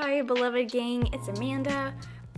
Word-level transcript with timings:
Hi, 0.00 0.22
beloved 0.22 0.70
gang. 0.70 1.08
It's 1.12 1.26
Amanda 1.26 1.92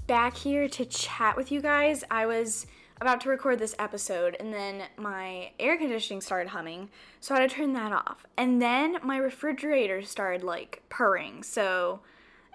back 0.06 0.34
here 0.34 0.66
to 0.66 0.86
chat 0.86 1.36
with 1.36 1.52
you 1.52 1.60
guys. 1.60 2.02
I 2.10 2.24
was 2.24 2.66
about 3.02 3.20
to 3.20 3.28
record 3.28 3.58
this 3.58 3.74
episode 3.78 4.34
and 4.40 4.50
then 4.50 4.84
my 4.96 5.50
air 5.60 5.76
conditioning 5.76 6.22
started 6.22 6.48
humming, 6.48 6.88
so 7.20 7.34
I 7.34 7.40
had 7.40 7.50
to 7.50 7.56
turn 7.56 7.74
that 7.74 7.92
off. 7.92 8.24
And 8.38 8.62
then 8.62 8.96
my 9.02 9.18
refrigerator 9.18 10.00
started 10.00 10.42
like 10.42 10.82
purring. 10.88 11.42
So, 11.42 12.00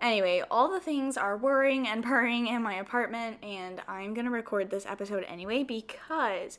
anyway, 0.02 0.42
all 0.50 0.74
the 0.74 0.80
things 0.80 1.18
are 1.18 1.38
whirring 1.38 1.88
and 1.88 2.04
purring 2.04 2.48
in 2.48 2.64
my 2.64 2.74
apartment, 2.74 3.38
and 3.44 3.84
I'm 3.88 4.16
gonna 4.16 4.32
record 4.32 4.72
this 4.72 4.88
episode 4.88 5.24
anyway 5.26 5.62
because 5.62 6.58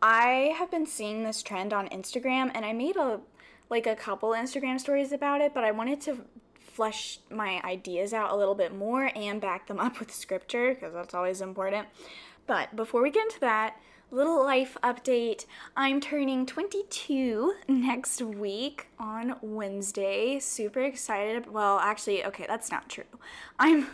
I 0.00 0.54
have 0.56 0.70
been 0.70 0.86
seeing 0.86 1.24
this 1.24 1.42
trend 1.42 1.72
on 1.72 1.88
Instagram 1.88 2.52
and 2.54 2.64
I 2.64 2.72
made 2.72 2.94
a 2.94 3.18
like 3.68 3.88
a 3.88 3.96
couple 3.96 4.30
Instagram 4.30 4.78
stories 4.78 5.10
about 5.10 5.40
it, 5.40 5.54
but 5.54 5.64
I 5.64 5.72
wanted 5.72 6.00
to 6.02 6.24
flesh 6.80 7.18
my 7.30 7.60
ideas 7.62 8.14
out 8.14 8.32
a 8.32 8.34
little 8.34 8.54
bit 8.54 8.74
more 8.74 9.10
and 9.14 9.38
back 9.38 9.66
them 9.66 9.78
up 9.86 10.00
with 10.00 10.10
scripture 10.10 10.72
because 10.72 10.94
that's 10.94 11.12
always 11.12 11.42
important. 11.42 11.86
But 12.46 12.74
before 12.74 13.02
we 13.02 13.10
get 13.10 13.24
into 13.24 13.40
that, 13.40 13.76
little 14.10 14.42
life 14.42 14.78
update. 14.82 15.44
I'm 15.76 16.00
turning 16.00 16.46
22 16.46 17.52
next 17.68 18.22
week 18.22 18.86
on 18.98 19.36
Wednesday. 19.42 20.38
Super 20.40 20.80
excited. 20.80 21.52
Well, 21.52 21.78
actually, 21.80 22.24
okay, 22.24 22.46
that's 22.48 22.70
not 22.70 22.88
true. 22.88 23.04
I'm 23.58 23.86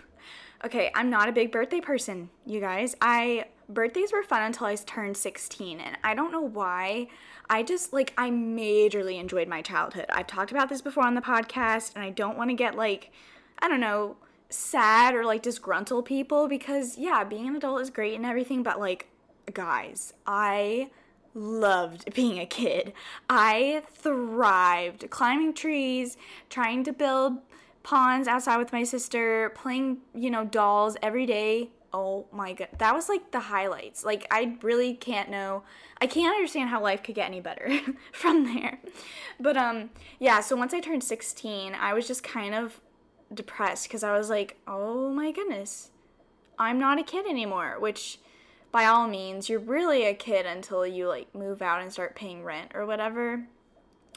okay, 0.65 0.93
I'm 0.95 1.11
not 1.11 1.29
a 1.29 1.33
big 1.33 1.51
birthday 1.51 1.81
person, 1.81 2.31
you 2.47 2.61
guys. 2.61 2.95
I 3.01 3.47
birthdays 3.69 4.13
were 4.13 4.23
fun 4.23 4.43
until 4.43 4.69
I 4.69 4.77
turned 4.77 5.17
16 5.17 5.81
and 5.81 5.99
I 6.05 6.15
don't 6.15 6.31
know 6.31 6.41
why. 6.41 7.09
I 7.49 7.63
just 7.63 7.93
like 7.93 8.13
I 8.17 8.31
majorly 8.31 9.19
enjoyed 9.19 9.49
my 9.49 9.63
childhood. 9.63 10.07
I've 10.09 10.27
talked 10.27 10.51
about 10.51 10.69
this 10.69 10.83
before 10.83 11.07
on 11.07 11.15
the 11.15 11.21
podcast 11.21 11.95
and 11.95 12.05
I 12.05 12.11
don't 12.11 12.37
want 12.37 12.51
to 12.51 12.55
get 12.55 12.77
like 12.77 13.11
I 13.59 13.69
don't 13.69 13.81
know, 13.81 14.17
sad 14.51 15.15
or 15.15 15.25
like 15.25 15.43
disgruntle 15.43 16.05
people 16.05 16.49
because 16.49 16.99
yeah, 16.99 17.25
being 17.25 17.49
an 17.49 17.57
adult 17.57 17.81
is 17.81 17.91
great 17.91 18.15
and 18.15 18.27
everything, 18.27 18.63
but 18.63 18.79
like 18.81 19.09
guys, 19.53 20.13
I 20.27 20.91
loved 21.35 22.13
being 22.15 22.39
a 22.39 22.47
kid. 22.47 22.93
I 23.29 23.83
thrived 23.93 25.11
climbing 25.11 25.55
trees, 25.55 26.17
trying 26.49 26.85
to 26.85 26.93
build 26.93 27.39
ponds 27.83 28.27
outside 28.27 28.57
with 28.57 28.73
my 28.73 28.83
sister, 28.83 29.51
playing, 29.55 29.99
you 30.15 30.31
know, 30.31 30.45
dolls 30.45 30.97
every 31.03 31.27
day 31.27 31.71
oh 31.93 32.27
my 32.33 32.53
god 32.53 32.69
that 32.79 32.95
was 32.95 33.09
like 33.09 33.31
the 33.31 33.41
highlights. 33.41 34.05
Like 34.05 34.27
i 34.31 34.57
really 34.63 34.95
can't 34.95 35.31
know 35.31 35.63
i 36.01 36.07
can't 36.07 36.35
understand 36.35 36.71
how 36.71 36.83
life 36.83 37.03
could 37.03 37.15
get 37.15 37.27
any 37.27 37.41
better 37.41 37.81
from 38.13 38.45
there. 38.55 38.81
But 39.39 39.57
um 39.57 39.91
yeah 40.19 40.41
so 40.41 40.57
once 40.57 40.75
i 40.75 40.81
turned 40.81 41.05
16 41.05 41.75
i 41.75 41.93
was 41.93 42.07
just 42.07 42.23
kind 42.23 42.55
of 42.55 42.81
depressed 43.35 43.89
because 43.89 44.05
i 44.05 44.17
was 44.17 44.31
like 44.31 44.57
oh 44.69 45.11
my 45.11 45.33
goodness 45.33 45.91
i'm 46.61 46.79
not 46.79 47.01
a 47.01 47.03
kid 47.03 47.27
anymore 47.27 47.77
which 47.81 48.21
by 48.71 48.85
all 48.85 49.09
means 49.09 49.49
you're 49.49 49.59
really 49.59 50.05
a 50.07 50.15
kid 50.15 50.47
until 50.47 50.87
you 50.87 51.09
like 51.09 51.35
move 51.35 51.61
out 51.61 51.83
and 51.83 51.93
start 51.93 52.15
paying 52.15 52.45
rent 52.45 52.71
or 52.73 52.87
whatever 52.87 53.45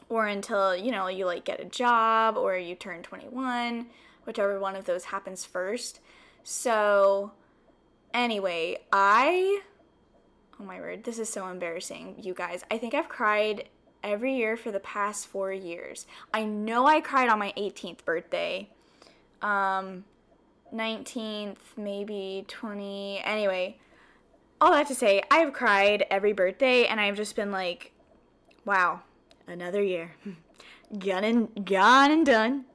or 0.10 0.28
until 0.28 0.76
you 0.76 0.92
know 0.92 1.08
you 1.08 1.26
like 1.26 1.44
get 1.44 1.60
a 1.60 1.66
job 1.66 2.38
or 2.38 2.56
you 2.56 2.76
turn 2.76 3.02
21 3.02 3.88
whichever 4.30 4.60
one 4.60 4.76
of 4.76 4.86
those 4.86 5.06
happens 5.06 5.44
first. 5.44 6.00
So 6.44 7.32
Anyway, 8.14 8.80
I. 8.92 9.62
Oh 10.60 10.64
my 10.64 10.80
word, 10.80 11.04
this 11.04 11.20
is 11.20 11.30
so 11.30 11.48
embarrassing, 11.48 12.16
you 12.22 12.34
guys. 12.34 12.64
I 12.70 12.78
think 12.78 12.94
I've 12.94 13.08
cried 13.08 13.70
every 14.04 14.36
year 14.36 14.58
for 14.58 14.72
the 14.72 14.80
past 14.80 15.28
four 15.28 15.52
years. 15.52 16.06
I 16.34 16.44
know 16.44 16.86
I 16.86 17.02
cried 17.02 17.30
on 17.30 17.40
my 17.40 17.54
18th 17.58 18.04
birthday. 18.04 18.70
Um, 19.42 20.04
19th, 20.74 21.58
maybe 21.78 22.46
20. 22.48 23.22
Anyway, 23.24 23.78
all 24.60 24.72
that 24.72 24.88
to 24.88 24.96
say, 24.96 25.24
I've 25.32 25.54
cried 25.54 26.06
every 26.10 26.34
birthday 26.34 26.86
and 26.86 27.00
I've 27.00 27.16
just 27.16 27.36
been 27.36 27.52
like, 27.52 27.94
wow, 28.66 29.02
another 29.48 29.82
year. 29.82 30.16
gone 31.00 31.24
and 31.24 31.66
gone 31.66 32.12
and 32.12 32.26
done. 32.26 32.66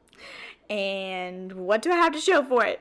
And 0.70 1.52
what 1.52 1.82
do 1.82 1.90
I 1.90 1.96
have 1.96 2.12
to 2.14 2.20
show 2.20 2.42
for 2.42 2.64
it? 2.64 2.80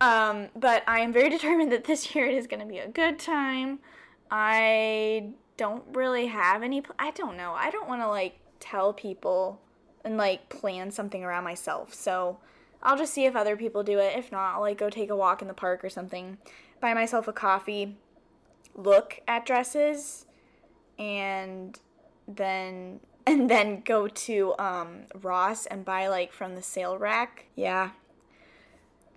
Um, 0.00 0.48
but 0.56 0.82
I 0.86 1.00
am 1.00 1.12
very 1.12 1.30
determined 1.38 1.72
that 1.72 1.84
this 1.84 2.14
year 2.14 2.26
it 2.26 2.34
is 2.34 2.46
going 2.46 2.60
to 2.60 2.66
be 2.66 2.78
a 2.78 2.88
good 2.88 3.18
time. 3.18 3.78
I 4.30 5.30
don't 5.56 5.84
really 5.92 6.26
have 6.26 6.62
any. 6.62 6.80
Pl- 6.80 6.96
I 6.98 7.10
don't 7.12 7.36
know. 7.36 7.52
I 7.52 7.70
don't 7.70 7.88
want 7.88 8.02
to 8.02 8.08
like 8.08 8.38
tell 8.60 8.92
people 8.92 9.60
and 10.04 10.16
like 10.16 10.48
plan 10.48 10.90
something 10.90 11.24
around 11.24 11.44
myself. 11.44 11.94
So 11.94 12.38
I'll 12.82 12.96
just 12.96 13.14
see 13.14 13.24
if 13.24 13.34
other 13.34 13.56
people 13.56 13.82
do 13.82 13.98
it. 13.98 14.16
If 14.18 14.30
not, 14.30 14.54
I'll 14.54 14.60
like 14.60 14.78
go 14.78 14.90
take 14.90 15.10
a 15.10 15.16
walk 15.16 15.42
in 15.42 15.48
the 15.48 15.54
park 15.54 15.84
or 15.84 15.90
something, 15.90 16.38
buy 16.80 16.94
myself 16.94 17.26
a 17.26 17.32
coffee, 17.32 17.96
look 18.74 19.20
at 19.26 19.46
dresses, 19.46 20.26
and 20.98 21.78
then 22.28 23.00
and 23.26 23.48
then 23.48 23.80
go 23.80 24.06
to 24.06 24.54
um, 24.58 25.04
Ross 25.14 25.64
and 25.66 25.84
buy 25.84 26.08
like 26.08 26.32
from 26.32 26.54
the 26.54 26.62
sale 26.62 26.98
rack. 26.98 27.46
Yeah, 27.56 27.90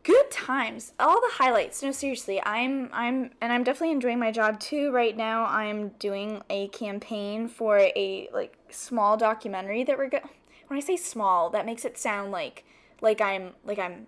good 0.07 0.31
times. 0.31 0.93
All 1.01 1.19
the 1.19 1.33
highlights. 1.33 1.83
No 1.83 1.91
seriously 1.91 2.41
i'm 2.45 2.89
i'm 2.93 3.31
and 3.41 3.51
i'm 3.51 3.65
definitely 3.65 3.91
enjoying 3.91 4.19
my 4.19 4.31
job 4.31 4.57
too. 4.59 4.89
Right 4.91 5.15
now 5.15 5.45
i'm 5.45 5.89
doing 5.99 6.41
a 6.49 6.69
campaign 6.69 7.49
for 7.49 7.77
a 7.77 8.29
like 8.33 8.57
small 8.69 9.17
documentary 9.17 9.83
that 9.83 9.97
we're 9.97 10.09
going 10.09 10.23
when 10.67 10.77
i 10.77 10.79
say 10.79 10.95
small 10.95 11.49
that 11.49 11.65
makes 11.65 11.83
it 11.83 11.97
sound 11.97 12.31
like 12.31 12.63
like 13.01 13.19
i'm 13.19 13.51
like 13.65 13.79
i'm 13.79 14.07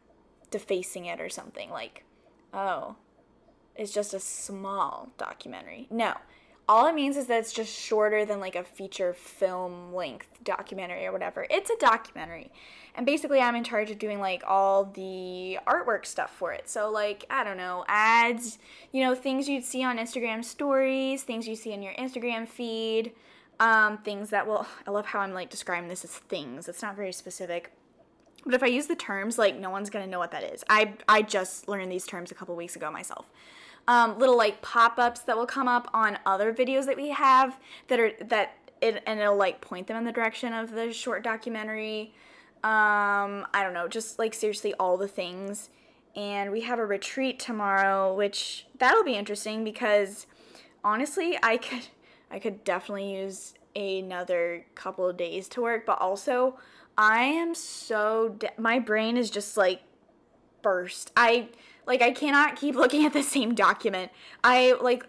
defacing 0.52 1.06
it 1.06 1.20
or 1.20 1.28
something. 1.28 1.70
Like 1.70 2.06
oh 2.54 2.96
it's 3.76 3.94
just 3.94 4.14
a 4.14 4.20
small 4.20 5.10
documentary. 5.18 5.88
No 5.90 6.14
all 6.70 6.86
it 6.86 6.94
means 6.94 7.18
is 7.18 7.26
that 7.26 7.40
it's 7.40 7.52
just 7.52 7.76
shorter 7.76 8.26
than 8.26 8.40
like 8.40 8.56
a 8.56 8.64
feature 8.64 9.12
film 9.12 9.92
length 9.92 10.28
documentary 10.44 11.04
or 11.04 11.12
whatever. 11.12 11.48
It's 11.50 11.72
a 11.72 11.78
documentary. 11.80 12.52
And 12.94 13.08
basically, 13.08 13.42
I'm 13.42 13.56
in 13.56 13.64
charge 13.64 13.90
of 13.90 13.98
doing 13.98 14.20
like 14.20 14.44
all 14.46 14.86
the 14.86 15.58
artwork 15.66 16.06
stuff 16.06 16.30
for 16.30 16.54
it. 16.54 16.70
So, 16.70 16.92
like, 16.92 17.26
I 17.28 17.44
don't 17.44 17.58
know, 17.58 17.86
ads, 17.88 18.60
you 18.92 19.04
know, 19.04 19.16
things 19.16 19.50
you'd 19.50 19.64
see 19.64 19.84
on 19.84 19.98
Instagram 19.98 20.46
stories, 20.46 21.24
things 21.24 21.48
you 21.48 21.56
see 21.56 21.74
in 21.74 21.82
your 21.82 21.94
Instagram 21.94 22.48
feed, 22.48 23.14
um, 23.60 23.98
things 23.98 24.30
that 24.30 24.46
will, 24.46 24.68
I 24.88 24.92
love 24.92 25.08
how 25.08 25.22
I'm 25.22 25.34
like 25.34 25.50
describing 25.50 25.90
this 25.90 26.04
as 26.04 26.12
things. 26.12 26.70
It's 26.70 26.84
not 26.84 26.96
very 26.96 27.14
specific. 27.14 27.72
But 28.46 28.54
if 28.54 28.62
I 28.62 28.68
use 28.68 28.86
the 28.86 28.96
terms, 28.96 29.40
like, 29.40 29.58
no 29.58 29.72
one's 29.72 29.90
gonna 29.90 30.08
know 30.08 30.20
what 30.20 30.32
that 30.32 30.44
is. 30.44 30.64
I, 30.70 30.94
I 31.08 31.24
just 31.24 31.68
learned 31.68 31.92
these 31.92 32.06
terms 32.06 32.30
a 32.30 32.36
couple 32.36 32.56
weeks 32.56 32.76
ago 32.76 32.92
myself 32.92 33.26
um, 33.90 34.20
little 34.20 34.38
like 34.38 34.62
pop-ups 34.62 35.22
that 35.22 35.36
will 35.36 35.48
come 35.48 35.68
up 35.68 35.90
on 35.96 36.20
other 36.24 36.54
videos 36.54 36.86
that 36.86 36.96
we 36.96 37.10
have 37.10 37.58
that 37.88 38.00
are 38.00 38.12
that 38.22 38.56
it 38.82 39.02
and 39.08 39.20
it'll 39.20 39.36
like 39.36 39.62
point 39.62 39.88
them 39.88 39.98
in 39.98 40.04
the 40.06 40.12
direction 40.12 40.54
of 40.54 40.72
the 40.72 40.94
short 40.94 41.24
documentary. 41.24 42.14
Um, 42.64 43.48
I 43.52 43.64
don't 43.64 43.74
know, 43.74 43.88
just 43.88 44.20
like 44.20 44.36
seriously 44.36 44.76
all 44.76 44.96
the 44.96 45.08
things. 45.08 45.72
And 46.16 46.52
we 46.52 46.62
have 46.62 46.78
a 46.78 46.86
retreat 46.86 47.40
tomorrow, 47.40 48.14
which 48.14 48.68
that'll 48.78 49.04
be 49.04 49.16
interesting 49.16 49.64
because 49.64 50.28
honestly, 50.84 51.40
I 51.42 51.58
could 51.58 51.88
I 52.30 52.38
could 52.38 52.64
definitely 52.64 53.16
use 53.16 53.56
another 53.76 54.68
couple 54.76 55.08
of 55.08 55.18
days 55.18 55.48
to 55.50 55.64
work, 55.64 55.88
but 55.88 56.00
also 56.00 56.60
I 56.96 57.24
am 57.24 57.56
so 57.56 58.36
de- 58.38 58.52
my 58.56 58.78
brain 58.78 59.18
is 59.18 59.32
just 59.32 59.58
like 59.58 59.82
burst. 60.62 61.12
I 61.18 61.50
like 61.90 62.02
I 62.02 62.12
cannot 62.12 62.56
keep 62.56 62.76
looking 62.84 63.06
at 63.06 63.12
the 63.12 63.24
same 63.24 63.54
document. 63.54 64.14
I 64.42 64.76
like 64.80 65.06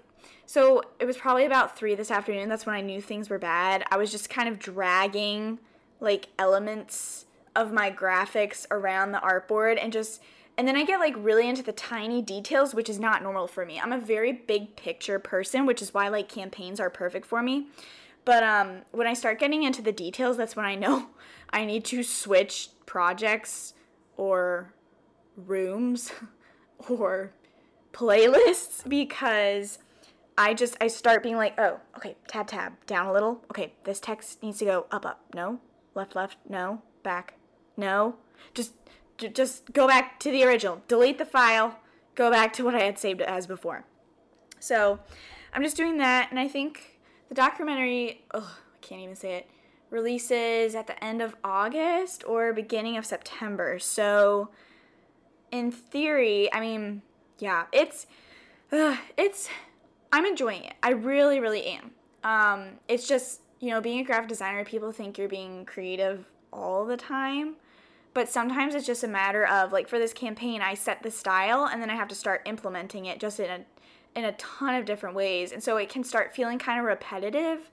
so 0.46 0.82
it 0.98 1.04
was 1.04 1.16
probably 1.16 1.44
about 1.44 1.78
3 1.78 1.94
this 1.94 2.10
afternoon. 2.10 2.48
That's 2.48 2.66
when 2.66 2.74
I 2.74 2.80
knew 2.80 3.00
things 3.00 3.30
were 3.30 3.38
bad. 3.38 3.84
I 3.92 3.96
was 3.96 4.10
just 4.10 4.28
kind 4.28 4.48
of 4.48 4.58
dragging 4.58 5.60
like 6.00 6.26
elements 6.40 7.26
of 7.54 7.72
my 7.72 7.90
graphics 7.90 8.66
around 8.70 9.12
the 9.12 9.18
artboard 9.18 9.78
and 9.80 9.92
just 9.92 10.20
and 10.58 10.66
then 10.66 10.76
I 10.76 10.84
get 10.84 10.98
like 10.98 11.14
really 11.16 11.48
into 11.48 11.62
the 11.62 11.72
tiny 11.72 12.20
details, 12.20 12.74
which 12.74 12.90
is 12.90 12.98
not 12.98 13.22
normal 13.22 13.46
for 13.46 13.64
me. 13.64 13.78
I'm 13.78 13.92
a 13.92 13.98
very 13.98 14.32
big 14.32 14.76
picture 14.76 15.18
person, 15.18 15.64
which 15.64 15.80
is 15.80 15.94
why 15.94 16.08
like 16.08 16.28
campaigns 16.28 16.80
are 16.80 16.90
perfect 16.90 17.26
for 17.26 17.42
me. 17.42 17.68
But 18.24 18.42
um 18.42 18.82
when 18.90 19.06
I 19.06 19.14
start 19.14 19.38
getting 19.38 19.62
into 19.62 19.82
the 19.82 19.92
details, 19.92 20.36
that's 20.36 20.56
when 20.56 20.66
I 20.66 20.74
know 20.74 21.10
I 21.50 21.64
need 21.64 21.84
to 21.86 22.02
switch 22.02 22.70
projects 22.86 23.74
or 24.16 24.72
rooms 25.36 26.12
or 26.88 27.32
playlists 27.92 28.88
because 28.88 29.78
I 30.38 30.54
just 30.54 30.76
I 30.80 30.88
start 30.88 31.22
being 31.22 31.36
like, 31.36 31.58
"Oh, 31.58 31.80
okay, 31.96 32.16
tab 32.28 32.46
tab, 32.46 32.84
down 32.86 33.06
a 33.06 33.12
little. 33.12 33.44
Okay, 33.50 33.74
this 33.84 34.00
text 34.00 34.42
needs 34.42 34.58
to 34.58 34.64
go 34.64 34.86
up 34.90 35.04
up. 35.04 35.24
No. 35.34 35.60
Left 35.94 36.14
left. 36.14 36.36
No. 36.48 36.82
Back. 37.02 37.34
No. 37.76 38.16
Just 38.54 38.72
just 39.18 39.72
go 39.72 39.86
back 39.86 40.18
to 40.20 40.30
the 40.30 40.44
original. 40.44 40.82
Delete 40.88 41.18
the 41.18 41.24
file. 41.24 41.78
Go 42.14 42.30
back 42.30 42.52
to 42.54 42.64
what 42.64 42.74
I 42.74 42.80
had 42.80 42.98
saved 42.98 43.20
it 43.20 43.28
as 43.28 43.46
before." 43.46 43.84
So, 44.58 45.00
I'm 45.52 45.62
just 45.62 45.76
doing 45.76 45.96
that 45.98 46.30
and 46.30 46.38
I 46.38 46.46
think 46.46 47.00
the 47.30 47.34
documentary, 47.34 48.24
oh, 48.34 48.58
I 48.74 48.78
can't 48.80 49.00
even 49.00 49.16
say 49.16 49.34
it, 49.34 49.50
releases 49.88 50.74
at 50.74 50.86
the 50.86 51.02
end 51.02 51.22
of 51.22 51.34
August 51.42 52.24
or 52.26 52.52
beginning 52.52 52.96
of 52.96 53.06
September. 53.06 53.78
So, 53.78 54.50
in 55.50 55.70
theory, 55.70 56.52
I 56.52 56.60
mean, 56.60 57.02
yeah, 57.38 57.66
it's 57.72 58.06
uh, 58.72 58.96
it's 59.16 59.48
I'm 60.12 60.26
enjoying 60.26 60.64
it. 60.64 60.74
I 60.82 60.90
really, 60.90 61.40
really 61.40 61.64
am. 61.66 61.90
Um, 62.22 62.68
it's 62.88 63.08
just 63.08 63.40
you 63.60 63.70
know, 63.70 63.80
being 63.80 64.00
a 64.00 64.04
graphic 64.04 64.28
designer, 64.28 64.64
people 64.64 64.90
think 64.90 65.18
you're 65.18 65.28
being 65.28 65.66
creative 65.66 66.24
all 66.52 66.86
the 66.86 66.96
time. 66.96 67.56
But 68.12 68.28
sometimes 68.28 68.74
it's 68.74 68.86
just 68.86 69.04
a 69.04 69.08
matter 69.08 69.46
of 69.46 69.70
like 69.70 69.88
for 69.88 69.98
this 69.98 70.12
campaign, 70.12 70.62
I 70.62 70.74
set 70.74 71.02
the 71.02 71.10
style 71.10 71.68
and 71.70 71.80
then 71.80 71.90
I 71.90 71.94
have 71.94 72.08
to 72.08 72.14
start 72.14 72.42
implementing 72.44 73.06
it 73.06 73.20
just 73.20 73.38
in 73.38 73.50
a 73.50 73.60
in 74.16 74.24
a 74.24 74.32
ton 74.32 74.74
of 74.74 74.84
different 74.84 75.14
ways. 75.14 75.52
And 75.52 75.62
so 75.62 75.76
it 75.76 75.88
can 75.88 76.02
start 76.02 76.34
feeling 76.34 76.58
kind 76.58 76.80
of 76.80 76.86
repetitive. 76.86 77.70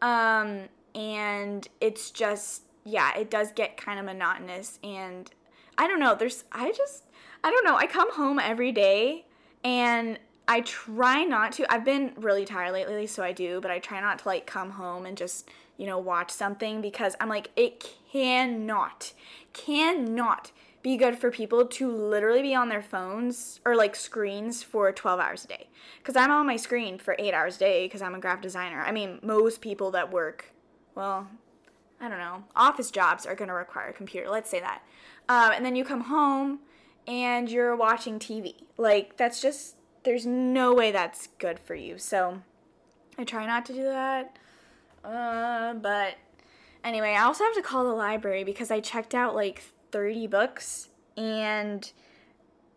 Um, 0.00 0.68
and 0.94 1.66
it's 1.80 2.10
just 2.10 2.62
yeah, 2.84 3.16
it 3.16 3.30
does 3.30 3.50
get 3.50 3.76
kind 3.76 3.98
of 3.98 4.04
monotonous 4.04 4.78
and 4.84 5.30
I 5.76 5.86
don't 5.86 6.00
know, 6.00 6.14
there's 6.14 6.44
I 6.52 6.72
just 6.72 7.04
I 7.42 7.50
don't 7.50 7.64
know, 7.64 7.76
I 7.76 7.86
come 7.86 8.12
home 8.14 8.38
every 8.38 8.72
day 8.72 9.26
and 9.62 10.18
I 10.46 10.60
try 10.60 11.24
not 11.24 11.52
to. 11.52 11.72
I've 11.72 11.84
been 11.84 12.12
really 12.16 12.44
tired 12.44 12.72
lately, 12.72 13.06
so 13.06 13.22
I 13.22 13.32
do, 13.32 13.60
but 13.60 13.70
I 13.70 13.78
try 13.78 14.00
not 14.00 14.20
to 14.20 14.28
like 14.28 14.46
come 14.46 14.72
home 14.72 15.06
and 15.06 15.16
just, 15.16 15.48
you 15.78 15.86
know, 15.86 15.98
watch 15.98 16.30
something 16.30 16.80
because 16.80 17.16
I'm 17.20 17.28
like, 17.28 17.50
it 17.56 17.84
cannot, 18.12 19.12
cannot 19.54 20.52
be 20.82 20.98
good 20.98 21.18
for 21.18 21.30
people 21.30 21.64
to 21.64 21.90
literally 21.90 22.42
be 22.42 22.54
on 22.54 22.68
their 22.68 22.82
phones 22.82 23.58
or 23.64 23.74
like 23.74 23.96
screens 23.96 24.62
for 24.62 24.92
12 24.92 25.18
hours 25.18 25.44
a 25.46 25.48
day. 25.48 25.68
Because 25.98 26.14
I'm 26.14 26.30
on 26.30 26.46
my 26.46 26.56
screen 26.56 26.98
for 26.98 27.16
eight 27.18 27.32
hours 27.32 27.56
a 27.56 27.60
day 27.60 27.86
because 27.86 28.02
I'm 28.02 28.14
a 28.14 28.20
graphic 28.20 28.42
designer. 28.42 28.82
I 28.82 28.92
mean, 28.92 29.18
most 29.22 29.62
people 29.62 29.90
that 29.92 30.12
work, 30.12 30.52
well, 30.94 31.26
I 32.02 32.08
don't 32.10 32.18
know, 32.18 32.44
office 32.54 32.90
jobs 32.90 33.24
are 33.24 33.34
going 33.34 33.48
to 33.48 33.54
require 33.54 33.88
a 33.88 33.92
computer, 33.94 34.28
let's 34.28 34.50
say 34.50 34.60
that. 34.60 34.82
Um, 35.28 35.52
and 35.52 35.64
then 35.64 35.76
you 35.76 35.84
come 35.84 36.02
home 36.02 36.60
and 37.06 37.50
you're 37.50 37.76
watching 37.76 38.18
TV. 38.18 38.54
Like, 38.76 39.16
that's 39.16 39.40
just 39.40 39.76
there's 40.04 40.26
no 40.26 40.74
way 40.74 40.92
that's 40.92 41.28
good 41.38 41.58
for 41.58 41.74
you. 41.74 41.98
So 41.98 42.42
I 43.18 43.24
try 43.24 43.46
not 43.46 43.64
to 43.66 43.72
do 43.72 43.84
that. 43.84 44.36
Uh, 45.04 45.74
but 45.74 46.14
anyway, 46.82 47.14
I 47.14 47.24
also 47.24 47.44
have 47.44 47.54
to 47.54 47.62
call 47.62 47.84
the 47.84 47.94
library 47.94 48.44
because 48.44 48.70
I 48.70 48.80
checked 48.80 49.14
out 49.14 49.34
like 49.34 49.62
30 49.92 50.26
books 50.26 50.88
and 51.16 51.90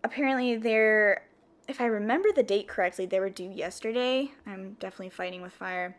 apparently 0.03 0.55
they're 0.55 1.23
if 1.67 1.81
I 1.81 1.85
remember 1.85 2.29
the 2.33 2.43
date 2.43 2.67
correctly, 2.67 3.05
they 3.05 3.19
were 3.19 3.29
due 3.29 3.51
yesterday. 3.53 4.31
I'm 4.45 4.77
definitely 4.79 5.09
fighting 5.09 5.41
with 5.41 5.51
fire. 5.51 5.97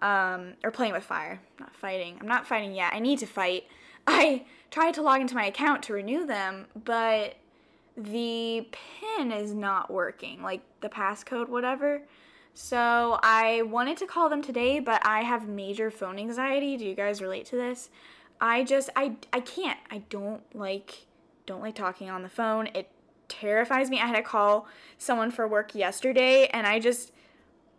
Um, 0.00 0.54
or 0.62 0.70
playing 0.70 0.92
with 0.92 1.04
fire, 1.04 1.40
not 1.58 1.74
fighting. 1.74 2.18
I'm 2.20 2.28
not 2.28 2.46
fighting 2.46 2.72
yet. 2.72 2.92
I 2.92 2.98
need 3.00 3.18
to 3.20 3.26
fight. 3.26 3.64
I 4.06 4.44
tried 4.70 4.94
to 4.94 5.02
log 5.02 5.20
into 5.20 5.34
my 5.34 5.46
account 5.46 5.82
to 5.84 5.92
renew 5.92 6.26
them, 6.26 6.66
but 6.84 7.36
the 7.96 8.66
pin 8.72 9.32
is 9.32 9.52
not 9.52 9.90
working, 9.90 10.42
like 10.42 10.62
the 10.80 10.88
passcode, 10.88 11.48
whatever. 11.48 12.02
So 12.54 13.18
I 13.22 13.62
wanted 13.62 13.96
to 13.98 14.06
call 14.06 14.28
them 14.28 14.42
today, 14.42 14.80
but 14.80 15.04
I 15.06 15.22
have 15.22 15.48
major 15.48 15.90
phone 15.90 16.18
anxiety. 16.18 16.76
Do 16.76 16.84
you 16.84 16.94
guys 16.94 17.22
relate 17.22 17.46
to 17.46 17.56
this? 17.56 17.90
I 18.40 18.64
just 18.64 18.90
I 18.96 19.16
I 19.32 19.40
can't. 19.40 19.78
I 19.90 19.98
don't 20.10 20.42
like 20.54 21.06
don't 21.46 21.62
like 21.62 21.74
talking 21.74 22.10
on 22.10 22.22
the 22.22 22.28
phone. 22.28 22.68
It 22.74 22.90
terrifies 23.28 23.88
me. 23.88 24.00
I 24.00 24.06
had 24.06 24.16
to 24.16 24.22
call 24.22 24.66
someone 24.98 25.30
for 25.30 25.48
work 25.48 25.74
yesterday 25.74 26.46
and 26.48 26.66
I 26.66 26.78
just 26.78 27.12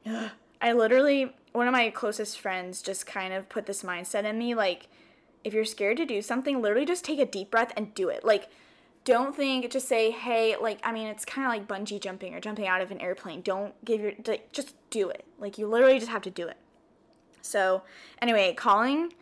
I 0.61 0.73
literally 0.73 1.35
one 1.51 1.67
of 1.67 1.71
my 1.71 1.89
closest 1.89 2.39
friends 2.39 2.81
just 2.81 3.05
kind 3.05 3.33
of 3.33 3.49
put 3.49 3.65
this 3.67 3.83
mindset 3.83 4.23
in 4.23 4.37
me 4.37 4.55
like 4.55 4.87
if 5.43 5.53
you're 5.53 5.65
scared 5.65 5.97
to 5.97 6.05
do 6.05 6.21
something, 6.21 6.61
literally 6.61 6.85
just 6.85 7.03
take 7.03 7.19
a 7.19 7.25
deep 7.25 7.51
breath 7.51 7.73
and 7.75 7.93
do 7.93 8.09
it. 8.09 8.23
Like 8.23 8.49
don't 9.03 9.35
think 9.35 9.69
just 9.69 9.87
say 9.87 10.11
hey 10.11 10.55
like 10.61 10.79
i 10.83 10.91
mean 10.91 11.07
it's 11.07 11.25
kind 11.25 11.45
of 11.45 11.51
like 11.51 11.67
bungee 11.67 11.99
jumping 11.99 12.33
or 12.33 12.39
jumping 12.39 12.67
out 12.67 12.81
of 12.81 12.91
an 12.91 12.99
airplane. 12.99 13.41
Don't 13.41 13.73
give 13.83 14.01
your 14.01 14.13
like 14.25 14.51
just 14.51 14.75
do 14.89 15.09
it. 15.09 15.25
Like 15.39 15.57
you 15.57 15.67
literally 15.67 15.99
just 15.99 16.11
have 16.11 16.21
to 16.23 16.31
do 16.31 16.47
it. 16.47 16.57
So 17.41 17.83
anyway 18.21 18.53
calling 18.53 19.13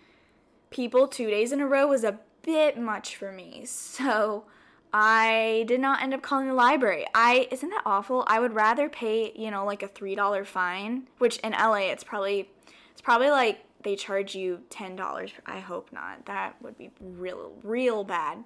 people 0.69 1.07
two 1.07 1.29
days 1.29 1.51
in 1.51 1.59
a 1.59 1.67
row 1.67 1.87
was 1.87 2.03
a 2.03 2.19
bit 2.43 2.77
much 2.77 3.15
for 3.15 3.31
me. 3.31 3.65
So 3.65 4.45
i 4.93 5.63
did 5.67 5.79
not 5.79 6.03
end 6.03 6.13
up 6.13 6.21
calling 6.21 6.47
the 6.47 6.53
library. 6.53 7.05
I 7.15 7.47
isn't 7.49 7.69
that 7.69 7.83
awful? 7.85 8.23
I 8.27 8.39
would 8.39 8.53
rather 8.53 8.89
pay 8.89 9.31
you 9.35 9.49
know 9.49 9.65
like 9.65 9.81
a 9.81 9.87
three 9.87 10.15
dollar 10.15 10.45
fine 10.45 11.07
which 11.17 11.37
in 11.37 11.53
la 11.53 11.73
it's 11.73 12.03
probably 12.03 12.49
it's 12.91 13.01
probably 13.01 13.29
like 13.31 13.63
they 13.83 13.95
charge 13.95 14.35
you 14.35 14.61
ten 14.69 14.95
dollars 14.95 15.31
i 15.45 15.59
hope 15.59 15.91
not 15.91 16.25
that 16.25 16.55
would 16.61 16.77
be 16.77 16.91
real 16.99 17.51
real 17.63 18.03
bad 18.03 18.43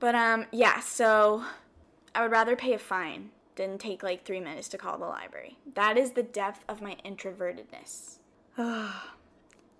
but 0.00 0.14
um 0.14 0.46
yeah, 0.52 0.80
so 0.80 1.44
I 2.14 2.22
would 2.22 2.30
rather 2.30 2.56
pay 2.56 2.74
a 2.74 2.78
fine 2.78 3.30
than 3.56 3.78
take 3.78 4.02
like 4.02 4.24
3 4.24 4.40
minutes 4.40 4.68
to 4.68 4.78
call 4.78 4.98
the 4.98 5.06
library. 5.06 5.58
That 5.74 5.96
is 5.96 6.12
the 6.12 6.22
depth 6.22 6.64
of 6.68 6.80
my 6.80 6.96
introvertedness. 7.04 8.18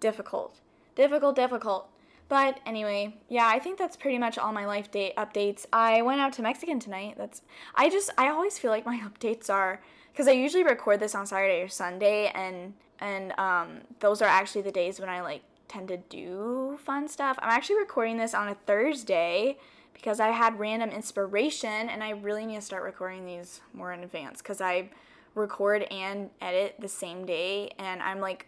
difficult. 0.00 0.61
Difficult, 0.95 1.37
difficult. 1.37 1.89
But 2.29 2.61
anyway, 2.67 3.17
yeah, 3.29 3.47
I 3.47 3.59
think 3.59 3.79
that's 3.79 3.97
pretty 3.97 4.19
much 4.19 4.37
all 4.37 4.53
my 4.53 4.67
life 4.67 4.91
date 4.91 5.17
updates. 5.17 5.65
I 5.73 6.03
went 6.03 6.21
out 6.21 6.33
to 6.35 6.43
Mexican 6.43 6.79
tonight. 6.81 7.15
That's 7.17 7.43
I 7.75 7.89
just 7.89 8.11
I 8.19 8.29
always 8.29 8.59
feel 8.59 8.71
like 8.71 8.85
my 8.85 8.99
updates 9.09 9.49
are 9.49 9.81
cuz 10.15 10.27
I 10.27 10.33
usually 10.33 10.65
record 10.65 11.00
this 11.00 11.15
on 11.15 11.27
Saturday 11.27 11.62
or 11.62 11.69
Sunday 11.69 12.31
and 12.35 12.75
and 13.00 13.39
um 13.39 13.81
those 14.00 14.23
are 14.23 14.29
actually 14.29 14.62
the 14.62 14.73
days 14.73 15.00
when 15.00 15.09
I 15.09 15.21
like 15.21 15.43
tend 15.69 15.89
to 15.89 15.99
do 15.99 16.79
fun 16.83 17.09
stuff. 17.09 17.39
I'm 17.41 17.50
actually 17.50 17.79
recording 17.79 18.17
this 18.17 18.35
on 18.35 18.49
a 18.49 18.55
Thursday 18.55 19.59
because 19.93 20.21
I 20.21 20.29
had 20.29 20.59
random 20.59 20.91
inspiration 20.91 21.89
and 21.89 22.03
I 22.03 22.11
really 22.11 22.47
need 22.47 22.56
to 22.56 22.62
start 22.62 22.85
recording 22.85 23.27
these 23.27 23.61
more 23.75 23.93
in 23.93 24.03
advance 24.03 24.41
because 24.41 24.61
I 24.61 24.91
record 25.35 25.83
and 25.91 26.31
edit 26.41 26.77
the 26.79 26.89
same 26.89 27.27
day 27.27 27.71
and 27.79 28.03
I'm 28.03 28.21
like, 28.21 28.47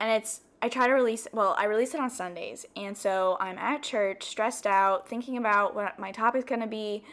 and 0.00 0.10
it's, 0.10 0.40
I 0.60 0.68
try 0.68 0.86
to 0.86 0.92
release, 0.92 1.28
well, 1.32 1.54
I 1.58 1.64
release 1.64 1.94
it 1.94 2.00
on 2.00 2.10
Sundays. 2.10 2.66
And 2.76 2.96
so 2.96 3.36
I'm 3.40 3.58
at 3.58 3.82
church, 3.82 4.24
stressed 4.24 4.66
out, 4.66 5.08
thinking 5.08 5.36
about 5.36 5.74
what 5.74 5.98
my 5.98 6.10
topic's 6.10 6.44
gonna 6.44 6.66
be 6.66 7.04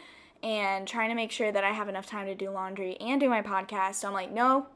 and 0.42 0.88
trying 0.88 1.10
to 1.10 1.14
make 1.14 1.30
sure 1.30 1.52
that 1.52 1.62
I 1.62 1.70
have 1.70 1.88
enough 1.88 2.06
time 2.06 2.26
to 2.26 2.34
do 2.34 2.50
laundry 2.50 2.96
and 2.96 3.20
do 3.20 3.28
my 3.28 3.42
podcast. 3.42 3.96
So 3.96 4.08
I'm 4.08 4.14
like, 4.14 4.32
no, 4.32 4.66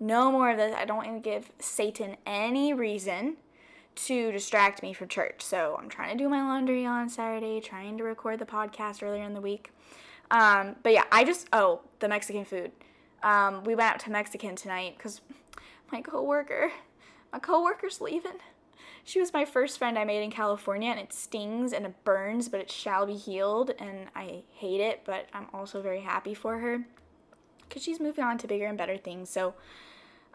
no 0.00 0.32
more 0.32 0.50
of 0.50 0.56
this. 0.56 0.74
I 0.74 0.84
don't 0.84 0.96
want 0.96 1.22
to 1.22 1.30
give 1.30 1.52
Satan 1.58 2.16
any 2.26 2.72
reason 2.72 3.36
to 4.06 4.32
distract 4.32 4.82
me 4.82 4.92
from 4.92 5.08
church. 5.08 5.42
So 5.42 5.76
I'm 5.78 5.88
trying 5.88 6.16
to 6.16 6.24
do 6.24 6.28
my 6.28 6.40
laundry 6.40 6.86
on 6.86 7.08
Saturday, 7.08 7.60
trying 7.60 7.98
to 7.98 8.04
record 8.04 8.38
the 8.38 8.46
podcast 8.46 9.02
earlier 9.02 9.22
in 9.24 9.34
the 9.34 9.40
week. 9.40 9.70
Um, 10.30 10.76
but 10.82 10.92
yeah, 10.92 11.04
I 11.12 11.24
just, 11.24 11.48
oh, 11.52 11.80
the 11.98 12.08
Mexican 12.08 12.44
food. 12.44 12.72
Um, 13.22 13.62
we 13.64 13.74
went 13.74 13.90
out 13.90 14.00
to 14.00 14.10
Mexican 14.10 14.56
tonight 14.56 14.94
because 14.96 15.20
my 15.92 16.00
coworker, 16.00 16.72
my 17.32 17.38
coworker's 17.38 18.00
leaving. 18.00 18.38
She 19.04 19.20
was 19.20 19.32
my 19.32 19.44
first 19.44 19.78
friend 19.78 19.98
I 19.98 20.04
made 20.04 20.22
in 20.22 20.30
California, 20.30 20.90
and 20.90 21.00
it 21.00 21.12
stings 21.12 21.72
and 21.72 21.84
it 21.86 22.04
burns, 22.04 22.48
but 22.48 22.60
it 22.60 22.70
shall 22.70 23.06
be 23.06 23.14
healed, 23.14 23.72
and 23.78 24.08
I 24.14 24.42
hate 24.52 24.80
it, 24.80 25.02
but 25.04 25.26
I'm 25.32 25.46
also 25.52 25.82
very 25.82 26.00
happy 26.00 26.34
for 26.34 26.58
her 26.58 26.84
because 27.68 27.82
she's 27.82 28.00
moving 28.00 28.24
on 28.24 28.38
to 28.38 28.46
bigger 28.46 28.66
and 28.66 28.76
better 28.76 28.96
things. 28.96 29.30
So, 29.30 29.54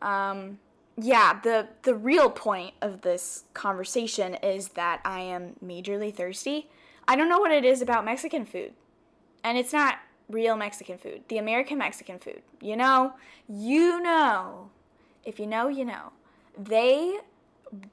um, 0.01 0.59
yeah, 0.97 1.39
the 1.41 1.67
the 1.83 1.95
real 1.95 2.29
point 2.29 2.73
of 2.81 3.01
this 3.01 3.43
conversation 3.53 4.35
is 4.35 4.69
that 4.69 5.01
I 5.03 5.19
am 5.21 5.55
majorly 5.63 6.13
thirsty. 6.13 6.69
I 7.07 7.15
don't 7.15 7.29
know 7.29 7.39
what 7.39 7.51
it 7.51 7.65
is 7.65 7.81
about 7.81 8.05
Mexican 8.05 8.45
food. 8.45 8.73
And 9.43 9.57
it's 9.57 9.73
not 9.73 9.99
real 10.29 10.55
Mexican 10.55 10.97
food. 10.97 11.23
The 11.27 11.37
American 11.37 11.77
Mexican 11.77 12.17
food. 12.17 12.41
You 12.61 12.75
know, 12.75 13.13
you 13.47 14.01
know. 14.01 14.69
If 15.23 15.39
you 15.39 15.47
know, 15.47 15.67
you 15.67 15.85
know. 15.85 16.13
They 16.57 17.19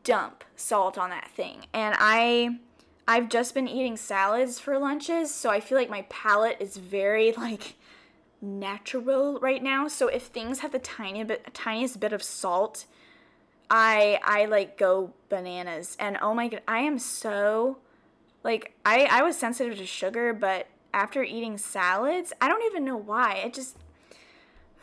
dump 0.04 0.44
salt 0.56 0.96
on 0.96 1.10
that 1.10 1.28
thing. 1.28 1.66
And 1.72 1.94
I 1.98 2.58
I've 3.06 3.28
just 3.28 3.54
been 3.54 3.68
eating 3.68 3.96
salads 3.96 4.60
for 4.60 4.78
lunches, 4.78 5.34
so 5.34 5.50
I 5.50 5.60
feel 5.60 5.76
like 5.76 5.90
my 5.90 6.02
palate 6.08 6.56
is 6.60 6.76
very 6.76 7.32
like 7.36 7.74
natural 8.42 9.38
right 9.38 9.62
now. 9.62 9.88
So 9.88 10.08
if 10.08 10.24
things 10.24 10.58
have 10.60 10.72
the 10.72 10.78
tiny 10.80 11.22
bit 11.24 11.54
tiniest 11.54 12.00
bit 12.00 12.12
of 12.12 12.22
salt, 12.22 12.84
I 13.70 14.18
I 14.24 14.44
like 14.46 14.76
go 14.76 15.12
bananas. 15.28 15.96
And 15.98 16.18
oh 16.20 16.34
my 16.34 16.48
god, 16.48 16.62
I 16.66 16.80
am 16.80 16.98
so 16.98 17.78
like 18.42 18.74
I 18.84 19.04
I 19.04 19.22
was 19.22 19.38
sensitive 19.38 19.78
to 19.78 19.86
sugar, 19.86 20.34
but 20.34 20.66
after 20.92 21.22
eating 21.22 21.56
salads, 21.56 22.32
I 22.40 22.48
don't 22.48 22.64
even 22.64 22.84
know 22.84 22.96
why. 22.96 23.36
It 23.36 23.54
just 23.54 23.78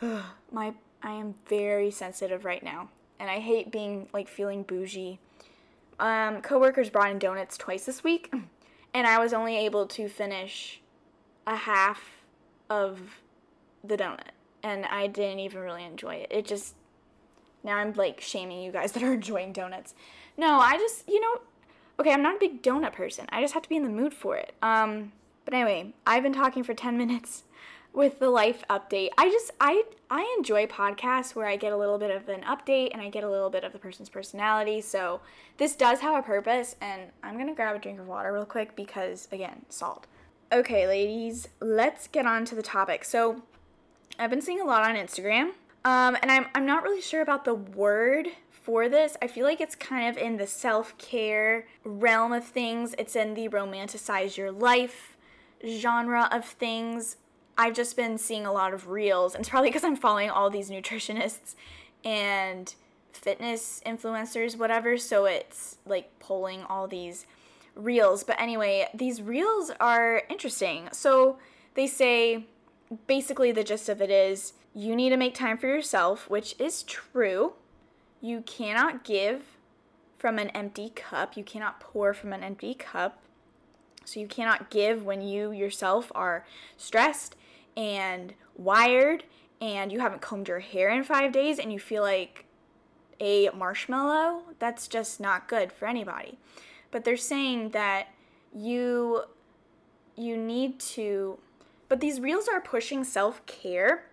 my 0.00 0.74
I 1.02 1.12
am 1.12 1.34
very 1.46 1.90
sensitive 1.90 2.44
right 2.44 2.62
now. 2.62 2.88
And 3.18 3.30
I 3.30 3.38
hate 3.38 3.70
being 3.70 4.08
like 4.14 4.28
feeling 4.28 4.62
bougie. 4.62 5.18
Um 5.98 6.40
coworkers 6.40 6.88
brought 6.88 7.10
in 7.10 7.18
donuts 7.18 7.58
twice 7.58 7.84
this 7.84 8.02
week, 8.02 8.32
and 8.94 9.06
I 9.06 9.18
was 9.18 9.34
only 9.34 9.58
able 9.58 9.86
to 9.88 10.08
finish 10.08 10.80
a 11.46 11.56
half 11.56 12.22
of 12.70 13.20
the 13.82 13.96
donut 13.96 14.30
and 14.62 14.86
I 14.86 15.06
didn't 15.06 15.40
even 15.40 15.60
really 15.60 15.84
enjoy 15.84 16.16
it. 16.16 16.28
It 16.30 16.46
just 16.46 16.74
now 17.62 17.76
I'm 17.76 17.92
like 17.94 18.20
shaming 18.20 18.62
you 18.62 18.72
guys 18.72 18.92
that 18.92 19.02
are 19.02 19.12
enjoying 19.12 19.52
donuts. 19.52 19.94
No, 20.36 20.58
I 20.60 20.76
just, 20.76 21.08
you 21.08 21.20
know, 21.20 21.40
okay, 21.98 22.12
I'm 22.12 22.22
not 22.22 22.36
a 22.36 22.38
big 22.38 22.62
donut 22.62 22.92
person. 22.92 23.26
I 23.30 23.42
just 23.42 23.54
have 23.54 23.62
to 23.62 23.68
be 23.68 23.76
in 23.76 23.82
the 23.82 23.90
mood 23.90 24.14
for 24.14 24.36
it. 24.36 24.54
Um, 24.62 25.12
But 25.44 25.54
anyway, 25.54 25.94
I've 26.06 26.22
been 26.22 26.32
talking 26.32 26.62
for 26.62 26.74
10 26.74 26.96
minutes 27.04 27.44
with 27.92 28.20
the 28.20 28.30
life 28.30 28.62
update. 28.70 29.08
I 29.18 29.28
just 29.30 29.50
I 29.60 29.82
I 30.10 30.34
enjoy 30.38 30.66
podcasts 30.66 31.34
where 31.34 31.46
I 31.46 31.56
get 31.56 31.72
a 31.72 31.76
little 31.76 31.98
bit 31.98 32.10
of 32.10 32.28
an 32.28 32.42
update 32.42 32.90
and 32.92 33.02
I 33.02 33.08
get 33.10 33.24
a 33.24 33.30
little 33.30 33.50
bit 33.50 33.64
of 33.64 33.72
the 33.72 33.78
person's 33.78 34.08
personality. 34.08 34.80
So 34.80 35.20
this 35.56 35.74
does 35.74 36.00
have 36.00 36.16
a 36.16 36.22
purpose 36.22 36.76
and 36.80 37.02
I'm 37.22 37.34
going 37.34 37.48
to 37.48 37.54
grab 37.54 37.74
a 37.74 37.78
drink 37.78 37.98
of 37.98 38.06
water 38.06 38.32
real 38.32 38.44
quick 38.46 38.76
because 38.76 39.28
again, 39.32 39.66
salt. 39.68 40.06
Okay, 40.52 40.86
ladies, 40.86 41.48
let's 41.60 42.08
get 42.08 42.26
on 42.26 42.44
to 42.46 42.54
the 42.54 42.62
topic. 42.62 43.04
So 43.04 43.42
I've 44.18 44.30
been 44.30 44.42
seeing 44.42 44.60
a 44.60 44.64
lot 44.64 44.82
on 44.82 44.96
Instagram. 44.96 45.52
Um, 45.84 46.16
and 46.20 46.30
I'm 46.30 46.46
I'm 46.54 46.66
not 46.66 46.82
really 46.82 47.00
sure 47.00 47.22
about 47.22 47.44
the 47.44 47.54
word 47.54 48.28
for 48.50 48.88
this. 48.88 49.16
I 49.22 49.26
feel 49.26 49.46
like 49.46 49.60
it's 49.60 49.74
kind 49.74 50.08
of 50.08 50.22
in 50.22 50.36
the 50.36 50.46
self-care 50.46 51.66
realm 51.84 52.32
of 52.32 52.44
things. 52.44 52.94
It's 52.98 53.16
in 53.16 53.34
the 53.34 53.48
romanticize 53.48 54.36
your 54.36 54.52
life 54.52 55.16
genre 55.66 56.28
of 56.30 56.44
things. 56.44 57.16
I've 57.56 57.74
just 57.74 57.96
been 57.96 58.18
seeing 58.18 58.46
a 58.46 58.52
lot 58.52 58.74
of 58.74 58.88
reels, 58.88 59.34
and 59.34 59.42
it's 59.42 59.48
probably 59.48 59.70
because 59.70 59.84
I'm 59.84 59.96
following 59.96 60.30
all 60.30 60.50
these 60.50 60.70
nutritionists 60.70 61.54
and 62.04 62.74
fitness 63.12 63.82
influencers, 63.84 64.56
whatever. 64.56 64.98
So 64.98 65.24
it's 65.24 65.78
like 65.86 66.18
pulling 66.20 66.62
all 66.64 66.86
these 66.86 67.26
reels. 67.74 68.22
But 68.22 68.40
anyway, 68.40 68.88
these 68.94 69.22
reels 69.22 69.70
are 69.80 70.22
interesting. 70.28 70.88
So 70.92 71.38
they 71.74 71.86
say 71.86 72.46
basically 73.06 73.52
the 73.52 73.64
gist 73.64 73.88
of 73.88 74.00
it 74.00 74.10
is 74.10 74.54
you 74.74 74.94
need 74.96 75.10
to 75.10 75.16
make 75.16 75.34
time 75.34 75.58
for 75.58 75.66
yourself, 75.66 76.28
which 76.28 76.54
is 76.58 76.82
true. 76.82 77.54
You 78.20 78.42
cannot 78.42 79.04
give 79.04 79.56
from 80.18 80.38
an 80.38 80.50
empty 80.50 80.90
cup, 80.90 81.36
you 81.36 81.44
cannot 81.44 81.80
pour 81.80 82.12
from 82.12 82.32
an 82.32 82.42
empty 82.42 82.74
cup. 82.74 83.22
So 84.04 84.20
you 84.20 84.26
cannot 84.26 84.70
give 84.70 85.04
when 85.04 85.22
you 85.22 85.50
yourself 85.50 86.12
are 86.14 86.44
stressed 86.76 87.36
and 87.76 88.34
wired 88.56 89.24
and 89.60 89.92
you 89.92 90.00
haven't 90.00 90.20
combed 90.20 90.48
your 90.48 90.58
hair 90.58 90.90
in 90.90 91.04
five 91.04 91.32
days 91.32 91.58
and 91.58 91.72
you 91.72 91.78
feel 91.78 92.02
like 92.02 92.44
a 93.20 93.50
marshmallow, 93.50 94.42
that's 94.58 94.88
just 94.88 95.20
not 95.20 95.48
good 95.48 95.72
for 95.72 95.86
anybody. 95.86 96.38
But 96.90 97.04
they're 97.04 97.16
saying 97.16 97.70
that 97.70 98.08
you 98.54 99.22
you 100.16 100.36
need 100.36 100.78
to 100.80 101.38
but 101.90 102.00
these 102.00 102.20
reels 102.20 102.48
are 102.48 102.62
pushing 102.62 103.04
self-care 103.04 104.06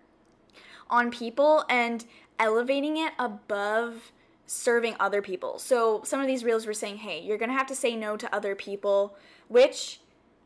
on 0.90 1.10
people 1.10 1.64
and 1.70 2.04
elevating 2.38 2.98
it 2.98 3.12
above 3.18 4.12
serving 4.46 4.96
other 4.98 5.22
people. 5.22 5.58
So 5.58 6.02
some 6.04 6.20
of 6.20 6.26
these 6.26 6.44
reels 6.44 6.66
were 6.66 6.74
saying, 6.74 6.98
"Hey, 6.98 7.20
you're 7.20 7.38
going 7.38 7.50
to 7.50 7.56
have 7.56 7.66
to 7.68 7.74
say 7.74 7.96
no 7.96 8.16
to 8.16 8.34
other 8.34 8.54
people," 8.54 9.16
which 9.46 10.00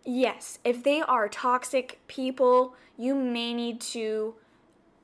yes, 0.05 0.59
if 0.65 0.83
they 0.83 1.01
are 1.01 1.29
toxic 1.29 2.01
people, 2.07 2.75
you 2.97 3.15
may 3.15 3.55
need 3.55 3.81
to 3.81 4.35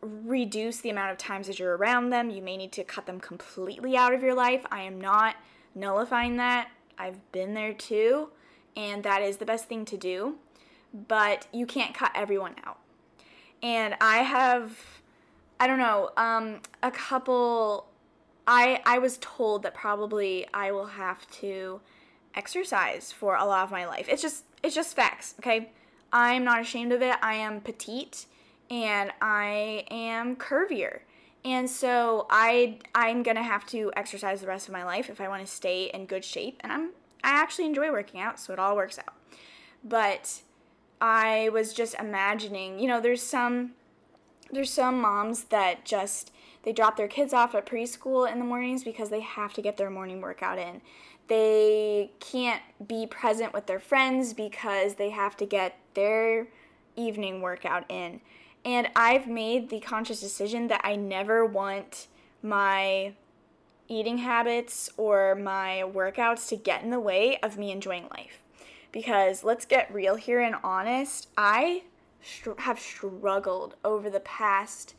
reduce 0.00 0.80
the 0.80 0.90
amount 0.90 1.12
of 1.12 1.18
times 1.18 1.47
that 1.47 1.58
you're 1.58 1.76
around 1.76 2.11
them. 2.11 2.30
You 2.30 2.42
may 2.42 2.56
need 2.56 2.73
to 2.73 2.85
cut 2.85 3.06
them 3.06 3.20
completely 3.20 3.97
out 3.97 4.12
of 4.12 4.23
your 4.23 4.35
life. 4.35 4.66
I 4.70 4.82
am 4.82 5.00
not 5.00 5.37
nullifying 5.75 6.37
that. 6.37 6.70
I've 6.99 7.32
been 7.32 7.54
there 7.54 7.73
too, 7.73 8.30
and 8.76 9.02
that 9.04 9.23
is 9.23 9.38
the 9.38 9.47
best 9.47 9.66
thing 9.66 9.85
to 9.87 9.97
do. 9.97 10.38
But 11.07 11.47
you 11.52 11.67
can't 11.67 11.95
cut 11.95 12.12
everyone 12.14 12.55
out. 12.64 12.78
And 13.62 13.95
I 14.00 14.19
have, 14.19 14.78
I 15.61 15.67
don't 15.67 15.78
know, 15.78 16.11
um, 16.17 16.61
a 16.83 16.90
couple. 16.90 17.87
I 18.47 18.81
I 18.87 18.99
was 18.99 19.19
told 19.21 19.62
that 19.64 19.75
probably 19.75 20.47
I 20.55 20.73
will 20.73 20.87
have 20.87 21.31
to 21.33 21.81
exercise 22.35 23.12
for 23.12 23.37
a 23.37 23.45
lot 23.45 23.64
of 23.64 23.71
my 23.71 23.87
life. 23.87 24.09
It's 24.09 24.23
just 24.23 24.45
it's 24.62 24.75
just 24.75 24.97
facts, 24.97 25.35
okay? 25.40 25.71
I'm 26.12 26.45
not 26.45 26.61
ashamed 26.61 26.93
of 26.93 27.02
it. 27.02 27.17
I 27.21 27.35
am 27.35 27.61
petite 27.61 28.26
and 28.71 29.12
I 29.21 29.85
am 29.90 30.37
curvier. 30.37 31.00
And 31.45 31.69
so 31.69 32.26
I 32.31 32.78
I'm 32.95 33.23
going 33.23 33.37
to 33.37 33.43
have 33.43 33.67
to 33.67 33.93
exercise 33.97 34.40
the 34.40 34.47
rest 34.47 34.69
of 34.69 34.73
my 34.73 34.85
life 34.85 35.11
if 35.11 35.21
I 35.21 35.28
want 35.28 35.45
to 35.45 35.52
stay 35.52 35.90
in 35.93 36.07
good 36.07 36.25
shape 36.25 36.61
and 36.61 36.73
I'm 36.73 36.90
I 37.25 37.31
actually 37.31 37.67
enjoy 37.67 37.90
working 37.90 38.21
out, 38.21 38.38
so 38.38 38.52
it 38.52 38.59
all 38.59 38.76
works 38.76 38.99
out. 38.99 39.14
But 39.83 40.43
I 41.00 41.50
was 41.52 41.73
just 41.73 41.95
imagining, 41.99 42.78
you 42.78 42.88
know, 42.88 43.00
there's 43.00 43.23
some 43.23 43.73
there's 44.50 44.73
some 44.73 45.00
moms 45.00 45.45
that 45.45 45.85
just 45.85 46.33
they 46.62 46.73
drop 46.73 46.97
their 46.97 47.09
kids 47.09 47.33
off 47.33 47.55
at 47.55 47.67
preschool 47.67 48.31
in 48.31 48.38
the 48.38 48.45
mornings 48.45 48.83
because 48.83 49.11
they 49.11 49.21
have 49.21 49.52
to 49.55 49.62
get 49.62 49.76
their 49.76 49.90
morning 49.90 50.21
workout 50.21 50.59
in. 50.59 50.81
They 51.28 52.11
can't 52.21 52.62
be 52.87 53.07
present 53.07 53.52
with 53.52 53.67
their 53.67 53.78
friends 53.78 54.33
because 54.33 54.95
they 54.95 55.11
have 55.11 55.37
to 55.37 55.47
get 55.47 55.78
their 55.95 56.49
evening 56.97 57.40
workout 57.43 57.85
in. 57.90 58.21
And 58.64 58.88
I've 58.97 59.28
made 59.28 59.69
the 59.69 59.81
conscious 59.81 60.21
decision 60.21 60.69
that 60.69 60.81
I 60.83 60.97
never 60.97 61.45
want 61.45 62.09
my 62.43 63.12
eating 63.88 64.19
habits 64.19 64.90
or 64.97 65.35
my 65.35 65.85
workouts 65.87 66.49
to 66.49 66.57
get 66.57 66.83
in 66.83 66.90
the 66.90 67.00
way 67.00 67.38
of 67.43 67.57
me 67.57 67.71
enjoying 67.71 68.09
life. 68.11 68.43
Because 68.90 69.45
let's 69.45 69.64
get 69.64 69.92
real 69.92 70.16
here 70.16 70.40
and 70.40 70.57
honest, 70.64 71.28
I 71.37 71.83
str- 72.23 72.59
have 72.59 72.80
struggled 72.80 73.76
over 73.85 74.09
the 74.09 74.21
past, 74.21 74.95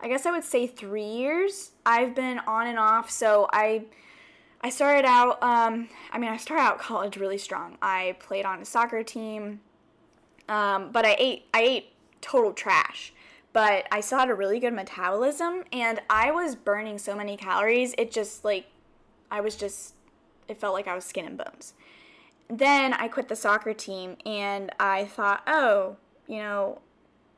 I 0.00 0.08
guess 0.08 0.26
I 0.26 0.30
would 0.30 0.44
say 0.44 0.66
three 0.66 1.04
years. 1.04 1.72
I've 1.86 2.14
been 2.14 2.40
on 2.40 2.66
and 2.66 2.78
off, 2.78 3.10
so 3.10 3.48
I 3.52 3.84
I 4.64 4.70
started 4.70 5.04
out, 5.04 5.42
um, 5.42 5.88
I 6.12 6.18
mean, 6.18 6.30
I 6.30 6.36
started 6.36 6.62
out 6.62 6.78
college 6.80 7.16
really 7.16 7.38
strong. 7.38 7.78
I 7.82 8.16
played 8.20 8.44
on 8.44 8.62
a 8.62 8.64
soccer 8.64 9.02
team, 9.02 9.60
um, 10.48 10.90
but 10.92 11.04
I 11.04 11.16
ate, 11.18 11.46
I 11.52 11.62
ate 11.62 11.92
total 12.20 12.52
trash. 12.52 13.12
But 13.52 13.86
I 13.92 14.00
still 14.00 14.18
had 14.18 14.30
a 14.30 14.34
really 14.34 14.60
good 14.60 14.72
metabolism, 14.72 15.64
and 15.72 16.00
I 16.08 16.30
was 16.30 16.54
burning 16.54 16.96
so 16.96 17.14
many 17.14 17.36
calories. 17.36 17.94
It 17.98 18.10
just 18.10 18.44
like, 18.44 18.66
I 19.30 19.40
was 19.40 19.56
just, 19.56 19.94
it 20.48 20.58
felt 20.58 20.72
like 20.72 20.88
I 20.88 20.94
was 20.94 21.04
skin 21.04 21.26
and 21.26 21.36
bones. 21.36 21.74
Then 22.54 22.92
I 22.92 23.08
quit 23.08 23.28
the 23.28 23.36
soccer 23.36 23.72
team, 23.72 24.16
and 24.26 24.70
I 24.78 25.06
thought, 25.06 25.42
oh, 25.46 25.96
you 26.26 26.36
know, 26.36 26.82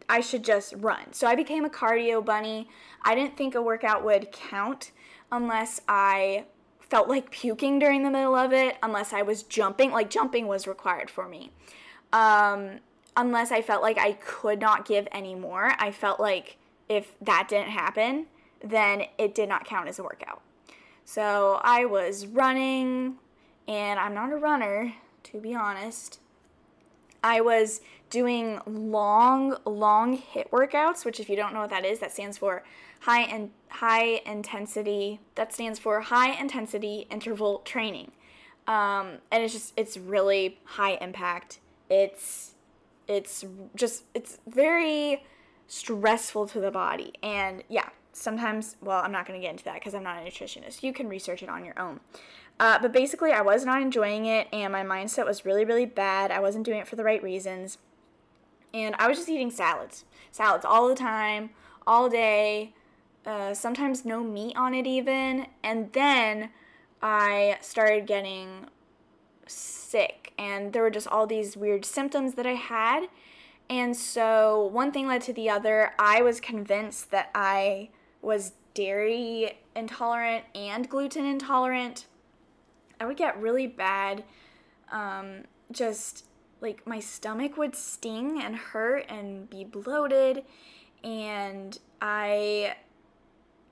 I 0.09 0.21
should 0.21 0.43
just 0.43 0.75
run. 0.77 1.13
So 1.13 1.29
I 1.29 1.37
became 1.37 1.65
a 1.65 1.71
cardio 1.71 2.23
bunny. 2.25 2.69
I 3.05 3.15
didn't 3.15 3.37
think 3.37 3.55
a 3.55 3.63
workout 3.63 4.05
would 4.05 4.33
count 4.33 4.91
unless 5.31 5.81
I 5.89 6.47
felt 6.81 7.09
like 7.09 7.31
puking 7.31 7.79
during 7.79 8.03
the 8.03 8.11
middle 8.11 8.35
of 8.35 8.53
it 8.53 8.77
unless 8.83 9.13
I 9.13 9.23
was 9.23 9.45
jumping. 9.45 9.93
Like 9.93 10.11
jumping 10.11 10.49
was 10.49 10.67
required 10.67 11.11
for 11.11 11.29
me. 11.29 11.53
Um, 12.13 12.81
unless 13.17 13.53
I 13.53 13.63
felt 13.63 13.83
like 13.83 13.99
I 13.99 14.15
could 14.15 14.61
not 14.61 14.85
give 14.85 15.07
any 15.13 15.37
more. 15.37 15.75
I 15.79 15.93
felt 15.93 16.19
like 16.19 16.57
if 16.89 17.15
that 17.21 17.47
didn't 17.49 17.71
happen, 17.71 18.27
then 18.63 19.05
it 19.17 19.33
did 19.33 19.49
not 19.49 19.65
count 19.65 19.89
as 19.89 20.01
a 20.01 20.03
workout. 20.03 20.43
So 21.05 21.61
I 21.63 21.85
was 21.85 22.27
running, 22.27 23.17
and 23.69 24.01
I'm 24.01 24.15
not 24.15 24.33
a 24.33 24.37
runner, 24.37 24.93
to 25.25 25.41
be 25.41 25.55
honest. 25.55 26.21
I 27.23 27.41
was 27.41 27.81
doing 28.11 28.61
long, 28.67 29.57
long 29.65 30.19
HIIT 30.19 30.51
workouts, 30.51 31.05
which, 31.05 31.19
if 31.19 31.29
you 31.29 31.37
don't 31.37 31.55
know 31.55 31.61
what 31.61 31.71
that 31.71 31.85
is, 31.85 31.99
that 32.01 32.13
stands 32.13 32.37
for 32.39 32.63
high 33.01 33.23
and 33.23 33.51
high 33.69 34.21
intensity. 34.27 35.21
That 35.35 35.53
stands 35.53 35.79
for 35.79 36.01
high 36.01 36.39
intensity 36.39 37.07
interval 37.11 37.61
training, 37.61 38.13
um, 38.67 39.19
and 39.33 39.43
it's 39.43 39.55
just 39.55 39.73
it's 39.77 39.97
really 39.97 40.59
high 40.65 40.97
impact. 41.01 41.61
It's 41.89 42.55
it's 43.09 43.45
just 43.75 44.05
it's 44.15 44.39
very 44.47 45.25
stressful 45.67 46.47
to 46.49 46.61
the 46.61 46.71
body, 46.71 47.15
and 47.23 47.65
yeah, 47.69 47.89
sometimes. 48.13 48.77
Well, 48.83 49.03
I'm 49.03 49.13
not 49.13 49.27
going 49.27 49.41
to 49.41 49.43
get 49.45 49.51
into 49.51 49.65
that 49.65 49.75
because 49.75 49.95
I'm 49.95 50.05
not 50.05 50.19
a 50.19 50.27
nutritionist. 50.29 50.83
You 50.83 50.93
can 50.93 51.09
research 51.09 51.43
it 51.43 51.49
on 51.49 51.65
your 51.65 51.79
own. 51.81 52.01
Uh, 52.61 52.79
but 52.81 52.93
basically, 52.93 53.33
I 53.33 53.43
was 53.43 53.65
not 53.65 53.83
enjoying 53.83 54.27
it, 54.27 54.49
and 54.53 54.73
my 54.73 54.85
mindset 54.85 55.27
was 55.27 55.45
really, 55.45 55.65
really 55.65 55.87
bad. 55.87 56.31
I 56.31 56.41
wasn't 56.41 56.65
doing 56.65 56.79
it 56.79 56.87
for 56.87 56.97
the 56.97 57.05
right 57.05 57.23
reasons. 57.23 57.79
And 58.73 58.95
I 58.99 59.09
was 59.09 59.19
just 59.19 59.29
eating 59.29 59.51
salads. 59.51 60.05
Salads 60.31 60.65
all 60.65 60.89
the 60.89 60.95
time, 60.95 61.51
all 61.87 62.09
day, 62.09 62.73
uh, 63.27 63.55
sometimes 63.55 64.05
no 64.05 64.23
meat 64.23 64.57
on 64.57 64.75
it 64.75 64.87
even. 64.87 65.47
And 65.63 65.93
then 65.93 66.51
I 67.03 67.59
started 67.61 68.07
getting 68.07 68.67
sick, 69.47 70.33
and 70.39 70.73
there 70.73 70.83
were 70.83 70.91
just 70.91 71.09
all 71.09 71.27
these 71.27 71.57
weird 71.57 71.85
symptoms 71.85 72.35
that 72.35 72.47
I 72.47 72.55
had. 72.55 73.09
And 73.69 73.97
so 73.97 74.67
one 74.73 74.93
thing 74.93 75.07
led 75.07 75.23
to 75.23 75.33
the 75.33 75.49
other. 75.49 75.93
I 75.99 76.23
was 76.23 76.41
convinced 76.41 77.11
that 77.11 77.31
I 77.35 77.91
was 78.23 78.53
dairy 78.75 79.59
intolerant 79.75 80.45
and 80.55 80.89
gluten 80.89 81.25
intolerant. 81.25 82.07
I 83.05 83.07
would 83.07 83.19
get 83.19 83.39
really 83.39 83.67
bad, 83.67 84.25
um, 84.91 85.43
just 85.71 86.25
like 86.63 86.87
my 86.87 87.01
stomach 87.01 87.59
would 87.59 87.77
sting 87.77 88.41
and 88.41 88.57
hurt 88.57 89.05
and 89.11 89.49
be 89.51 89.63
bloated, 89.63 90.43
and 91.03 91.79
I 92.01 92.77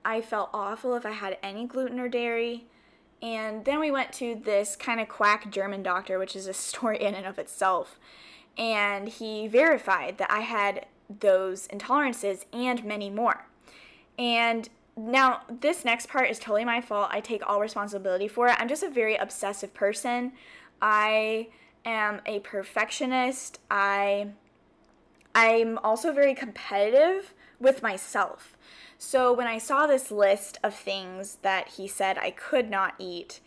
I 0.05 0.21
felt 0.21 0.51
awful 0.53 0.93
if 0.93 1.03
I 1.03 1.11
had 1.13 1.39
any 1.41 1.65
gluten 1.65 1.99
or 1.99 2.07
dairy. 2.09 2.65
And 3.23 3.65
then 3.65 3.79
we 3.79 3.89
went 3.89 4.13
to 4.13 4.35
this 4.35 4.75
kind 4.75 4.99
of 4.99 5.09
quack 5.09 5.49
German 5.49 5.81
doctor, 5.81 6.19
which 6.19 6.35
is 6.35 6.45
a 6.45 6.53
story 6.69 7.01
in 7.01 7.15
and 7.15 7.25
of 7.25 7.39
itself. 7.39 7.97
and 8.55 9.09
he 9.09 9.47
verified 9.47 10.19
that 10.19 10.29
I 10.29 10.41
had 10.41 10.85
those 11.09 11.67
intolerances 11.69 12.45
and 12.53 12.83
many 12.83 13.09
more. 13.09 13.47
And 14.19 14.69
now, 14.95 15.41
this 15.49 15.83
next 15.83 16.07
part 16.07 16.29
is 16.29 16.37
totally 16.37 16.65
my 16.65 16.79
fault. 16.79 17.09
I 17.11 17.19
take 17.19 17.41
all 17.47 17.59
responsibility 17.59 18.27
for 18.27 18.47
it. 18.47 18.55
I'm 18.59 18.67
just 18.67 18.83
a 18.83 18.89
very 18.89 19.15
obsessive 19.15 19.73
person. 19.73 20.33
I 20.81 21.47
am 21.85 22.21
a 22.25 22.39
perfectionist. 22.39 23.59
I 23.71 24.29
I'm 25.35 25.79
also 25.79 26.13
very 26.13 26.35
competitive 26.35 27.33
with 27.59 27.81
myself. 27.81 28.55
So 28.99 29.33
when 29.33 29.47
I 29.47 29.57
saw 29.57 29.87
this 29.87 30.11
list 30.11 30.59
of 30.63 30.75
things 30.75 31.37
that 31.41 31.69
he 31.69 31.87
said 31.87 32.19
I 32.19 32.29
could 32.29 32.69
not 32.69 32.93
eat, 32.99 33.39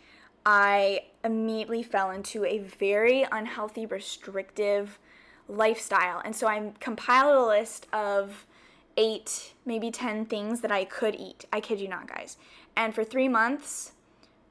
I 0.45 1.05
immediately 1.23 1.81
fell 1.81 2.11
into 2.11 2.43
a 2.43 2.59
very 2.59 3.25
unhealthy, 3.31 3.85
restrictive 3.85 4.99
lifestyle. 5.47 6.21
And 6.23 6.35
so 6.35 6.47
I 6.47 6.73
compiled 6.79 7.35
a 7.35 7.45
list 7.47 7.87
of 7.93 8.45
eight, 8.97 9.53
maybe 9.65 9.91
10 9.91 10.25
things 10.25 10.61
that 10.61 10.71
I 10.71 10.83
could 10.83 11.15
eat. 11.15 11.45
I 11.53 11.61
kid 11.61 11.79
you 11.79 11.87
not, 11.87 12.07
guys. 12.07 12.37
And 12.75 12.93
for 12.93 13.03
three 13.03 13.27
months, 13.27 13.93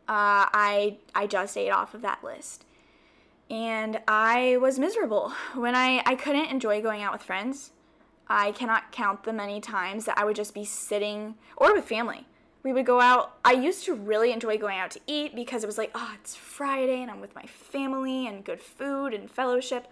uh, 0.09 0.49
I, 0.53 0.99
I 1.15 1.27
just 1.27 1.57
ate 1.57 1.71
off 1.71 1.95
of 1.95 2.03
that 2.03 2.25
list. 2.25 2.65
And 3.51 4.01
I 4.09 4.57
was 4.57 4.79
miserable 4.79 5.33
when 5.55 5.75
I, 5.75 6.03
I 6.07 6.15
couldn't 6.15 6.51
enjoy 6.51 6.81
going 6.81 7.03
out 7.03 7.13
with 7.13 7.23
friends. 7.23 7.73
I 8.29 8.53
cannot 8.53 8.91
count 8.91 9.25
the 9.25 9.33
many 9.33 9.61
times 9.61 10.05
that 10.07 10.19
I 10.19 10.25
would 10.25 10.37
just 10.37 10.55
be 10.55 10.65
sitting, 10.65 11.35
or 11.57 11.75
with 11.75 11.85
family. 11.85 12.27
We 12.65 12.73
would 12.73 12.87
go 12.87 13.01
out. 13.01 13.39
I 13.45 13.53
used 13.53 13.85
to 13.85 13.95
really 13.95 14.33
enjoy 14.33 14.59
going 14.59 14.79
out 14.79 14.91
to 14.93 15.01
eat 15.07 15.37
because 15.37 15.63
it 15.63 15.69
was 15.69 15.79
like, 15.79 15.93
oh, 15.95 16.13
it's 16.19 16.35
Friday 16.35 17.01
and 17.03 17.11
I'm 17.11 17.21
with 17.21 17.37
my 17.37 17.45
family 17.45 18.27
and 18.27 18.45
good 18.45 18.61
food 18.61 19.15
and 19.15 19.31
fellowship. 19.31 19.87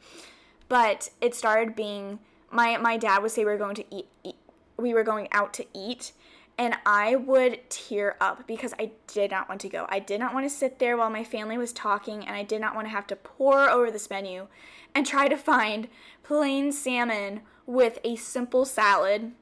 But 0.69 1.11
it 1.21 1.37
started 1.37 1.77
being 1.77 2.19
my 2.51 2.77
my 2.79 2.97
dad 2.97 3.23
would 3.23 3.31
say 3.31 3.45
we 3.45 3.53
were 3.53 3.59
going 3.59 3.77
to 3.77 3.85
eat, 3.95 4.09
eat 4.25 4.37
we 4.85 4.95
were 4.95 5.03
going 5.03 5.27
out 5.33 5.53
to 5.55 5.67
eat 5.75 6.13
and 6.57 6.77
I 6.87 7.17
would 7.17 7.69
tear 7.69 8.17
up 8.21 8.47
because 8.47 8.75
I 8.79 8.93
did 9.07 9.31
not 9.31 9.49
want 9.49 9.61
to 9.63 9.69
go. 9.69 9.87
I 9.89 9.99
did 9.99 10.21
not 10.21 10.33
want 10.33 10.47
to 10.47 10.51
sit 10.55 10.79
there 10.79 10.97
while 10.97 11.11
my 11.11 11.25
family 11.25 11.59
was 11.59 11.73
talking, 11.73 12.25
and 12.25 12.37
I 12.37 12.45
did 12.45 12.61
not 12.61 12.75
want 12.75 12.87
to 12.87 12.93
have 12.93 13.07
to 13.09 13.17
pour 13.17 13.69
over 13.69 13.91
this 13.91 14.09
menu 14.09 14.47
and 14.95 15.05
try 15.05 15.27
to 15.27 15.37
find 15.37 15.89
plain 16.23 16.71
salmon 16.71 17.41
with 17.67 17.99
a 18.05 18.15
simple 18.15 18.65
salad. 18.65 19.33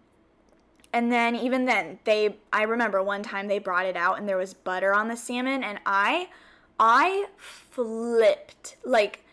And 0.91 1.13
then, 1.13 1.37
even 1.37 1.67
then, 1.67 1.99
they, 2.05 2.37
I 2.51 2.63
remember 2.63 3.03
one 3.03 3.23
time 3.23 3.47
they 3.47 3.59
brought 3.59 3.87
it 3.87 3.97
out 3.97 4.19
and 4.19 4.29
there 4.29 4.39
was 4.39 4.55
butter 4.55 4.95
on 4.95 5.09
the 5.09 5.17
salmon, 5.17 5.63
and 5.63 5.81
I, 5.85 6.31
I 6.81 7.27
flipped. 7.37 8.77
Like, 8.85 9.25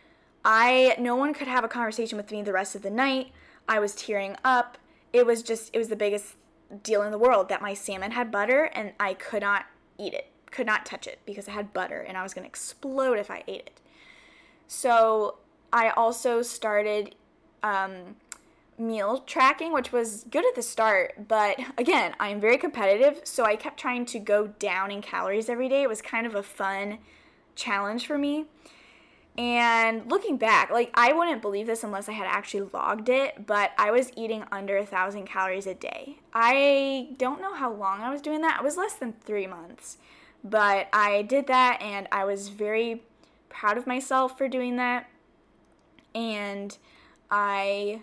I, 0.44 0.96
no 1.00 1.16
one 1.16 1.34
could 1.34 1.48
have 1.48 1.64
a 1.64 1.70
conversation 1.70 2.18
with 2.18 2.30
me 2.32 2.42
the 2.42 2.54
rest 2.54 2.76
of 2.76 2.82
the 2.82 2.90
night. 2.90 3.32
I 3.70 3.80
was 3.80 3.96
tearing 3.96 4.36
up. 4.44 4.79
It 5.12 5.26
was 5.26 5.42
just, 5.44 5.70
it 5.74 5.78
was 5.78 5.90
the 5.90 5.96
biggest 5.96 6.36
deal 6.84 7.02
in 7.02 7.12
the 7.12 7.18
world 7.18 7.50
that 7.50 7.62
my 7.62 7.74
salmon 7.74 8.12
had 8.12 8.32
butter 8.32 8.66
and 8.74 8.94
I 9.00 9.14
could 9.14 9.42
not 9.42 9.66
eat 9.98 10.14
it, 10.14 10.32
could 10.52 10.66
not 10.66 10.86
touch 10.86 11.08
it 11.08 11.20
because 11.26 11.48
it 11.48 11.52
had 11.52 11.74
butter 11.74 12.02
and 12.02 12.18
I 12.18 12.24
was 12.24 12.34
going 12.34 12.44
to 12.44 12.50
explode 12.50 13.18
if 13.18 13.32
I 13.32 13.44
ate 13.48 13.62
it. 13.68 13.80
So 14.68 15.38
I 15.74 15.90
also 15.90 16.42
started 16.42 17.16
um, 17.64 18.16
meal 18.78 19.20
tracking, 19.20 19.74
which 19.74 19.92
was 19.92 20.26
good 20.30 20.46
at 20.46 20.56
the 20.56 20.62
start, 20.62 21.28
but 21.28 21.60
again, 21.78 22.14
I'm 22.20 22.40
very 22.40 22.58
competitive, 22.58 23.22
so 23.24 23.46
I 23.46 23.56
kept 23.56 23.80
trying 23.80 24.06
to 24.08 24.20
go 24.20 24.48
down 24.48 24.92
in 24.92 25.02
calories 25.02 25.50
every 25.50 25.70
day. 25.70 25.84
It 25.84 25.90
was 25.90 26.02
kind 26.02 26.26
of 26.26 26.36
a 26.36 26.44
fun 26.44 27.00
challenge 27.56 28.08
for 28.08 28.18
me. 28.18 28.46
And 29.40 30.12
looking 30.12 30.36
back, 30.36 30.70
like 30.70 30.92
I 30.96 31.14
wouldn't 31.14 31.42
believe 31.42 31.66
this 31.66 31.86
unless 31.86 32.10
I 32.10 32.12
had 32.12 32.28
actually 32.28 32.70
logged 32.74 33.08
it, 33.08 33.48
but 33.48 33.72
I 33.78 33.90
was 33.90 34.12
eating 34.18 34.44
under 34.52 34.76
a 34.76 34.86
thousand 34.86 35.28
calories 35.28 35.66
a 35.66 35.74
day. 35.74 36.18
I 36.34 37.16
don't 37.18 37.42
know 37.42 37.54
how 37.54 37.72
long 37.72 38.02
I 38.02 38.12
was 38.12 38.22
doing 38.22 38.42
that. 38.42 38.60
It 38.60 38.66
was 38.66 38.76
less 38.76 38.96
than 38.96 39.14
three 39.14 39.48
months, 39.48 39.98
but 40.44 40.90
I 40.92 41.22
did 41.22 41.48
that 41.48 41.82
and 41.82 42.10
I 42.12 42.26
was 42.26 42.50
very 42.50 43.04
proud 43.48 43.78
of 43.78 43.88
myself 43.88 44.38
for 44.38 44.50
doing 44.50 44.76
that. 44.76 45.10
And 46.14 46.78
I, 47.32 48.02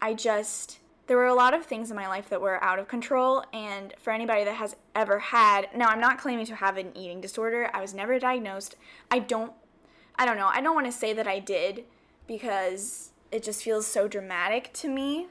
I 0.00 0.14
just, 0.14 0.78
there 1.08 1.18
were 1.18 1.26
a 1.26 1.34
lot 1.34 1.52
of 1.52 1.66
things 1.66 1.90
in 1.90 1.96
my 1.96 2.08
life 2.08 2.30
that 2.30 2.40
were 2.40 2.64
out 2.64 2.78
of 2.78 2.88
control. 2.88 3.44
And 3.52 3.92
for 3.98 4.14
anybody 4.14 4.44
that 4.44 4.54
has 4.54 4.76
ever 4.94 5.18
had, 5.18 5.68
now 5.76 5.88
I'm 5.88 6.00
not 6.00 6.18
claiming 6.18 6.46
to 6.46 6.54
have 6.54 6.78
an 6.78 6.96
eating 6.96 7.20
disorder, 7.20 7.68
I 7.74 7.82
was 7.82 7.92
never 7.92 8.18
diagnosed. 8.18 8.76
I 9.10 9.18
don't 9.18 9.52
I 10.16 10.24
don't 10.24 10.36
know. 10.36 10.50
I 10.52 10.60
don't 10.60 10.74
want 10.74 10.86
to 10.86 10.92
say 10.92 11.12
that 11.12 11.26
I 11.26 11.38
did 11.38 11.84
because 12.26 13.10
it 13.30 13.42
just 13.42 13.62
feels 13.62 13.86
so 13.86 14.08
dramatic 14.08 14.72
to 14.74 14.88
me 14.88 15.28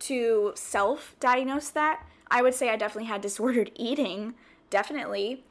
to 0.00 0.52
self 0.54 1.16
diagnose 1.18 1.70
that. 1.70 2.06
I 2.30 2.42
would 2.42 2.54
say 2.54 2.70
I 2.70 2.76
definitely 2.76 3.08
had 3.08 3.20
disordered 3.22 3.70
eating, 3.74 4.34
definitely, 4.70 5.44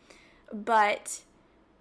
but 0.53 1.21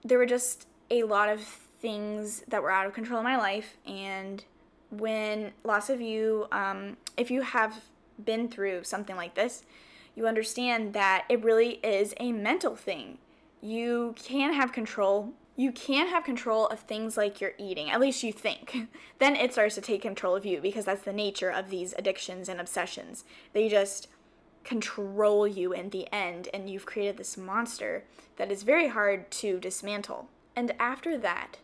there 0.05 0.19
were 0.19 0.27
just 0.27 0.67
a 0.91 1.03
lot 1.03 1.29
of 1.29 1.41
things 1.81 2.43
that 2.49 2.63
were 2.63 2.71
out 2.71 2.87
of 2.87 2.95
control 2.95 3.19
in 3.19 3.25
my 3.25 3.37
life. 3.37 3.77
And 3.87 4.45
when 4.91 5.53
lots 5.65 5.91
of 5.91 6.01
you, 6.01 6.47
um, 6.53 6.97
if 7.17 7.31
you 7.31 7.43
have 7.43 7.83
been 8.25 8.49
through 8.49 8.85
something 8.85 9.17
like 9.17 9.35
this, 9.35 9.65
you 10.15 10.27
understand 10.27 10.95
that 10.95 11.25
it 11.29 11.45
really 11.45 11.75
is 11.85 12.15
a 12.19 12.33
mental 12.33 12.75
thing. 12.75 13.19
You 13.61 14.15
can 14.17 14.55
have 14.55 14.73
control 14.73 15.35
you 15.57 15.73
can 15.73 16.09
have 16.09 16.23
control 16.23 16.67
of 16.67 16.81
things 16.81 17.17
like 17.17 17.41
your 17.41 17.53
eating, 17.59 17.91
at 17.91 18.01
least 18.01 18.23
you 18.23 18.33
think. 18.33 18.89
then 19.19 19.35
it 19.35 19.53
starts 19.53 19.75
to 19.75 19.81
take 19.81 20.03
control 20.03 20.37
of 20.37 20.45
you 20.45 20.61
because 20.61 20.85
that's 20.85 21.03
the 21.03 21.13
nature 21.13 21.51
of 21.51 21.71
these 21.71 21.95
addictions 21.97 22.49
and 22.49 22.61
obsessions. 22.61 23.25
They 23.55 23.69
just 23.69 24.09
control 24.65 25.47
you 25.47 25.73
in 25.73 25.91
the 25.91 26.13
end, 26.13 26.49
and 26.53 26.69
you've 26.69 26.87
created 26.87 27.17
this 27.17 27.37
monster 27.37 28.05
that 28.37 28.53
is 28.53 28.65
very 28.65 28.89
hard 28.89 29.31
to 29.31 29.59
dismantle. 29.59 30.29
And 30.55 30.75
after 30.79 31.17
that, 31.19 31.59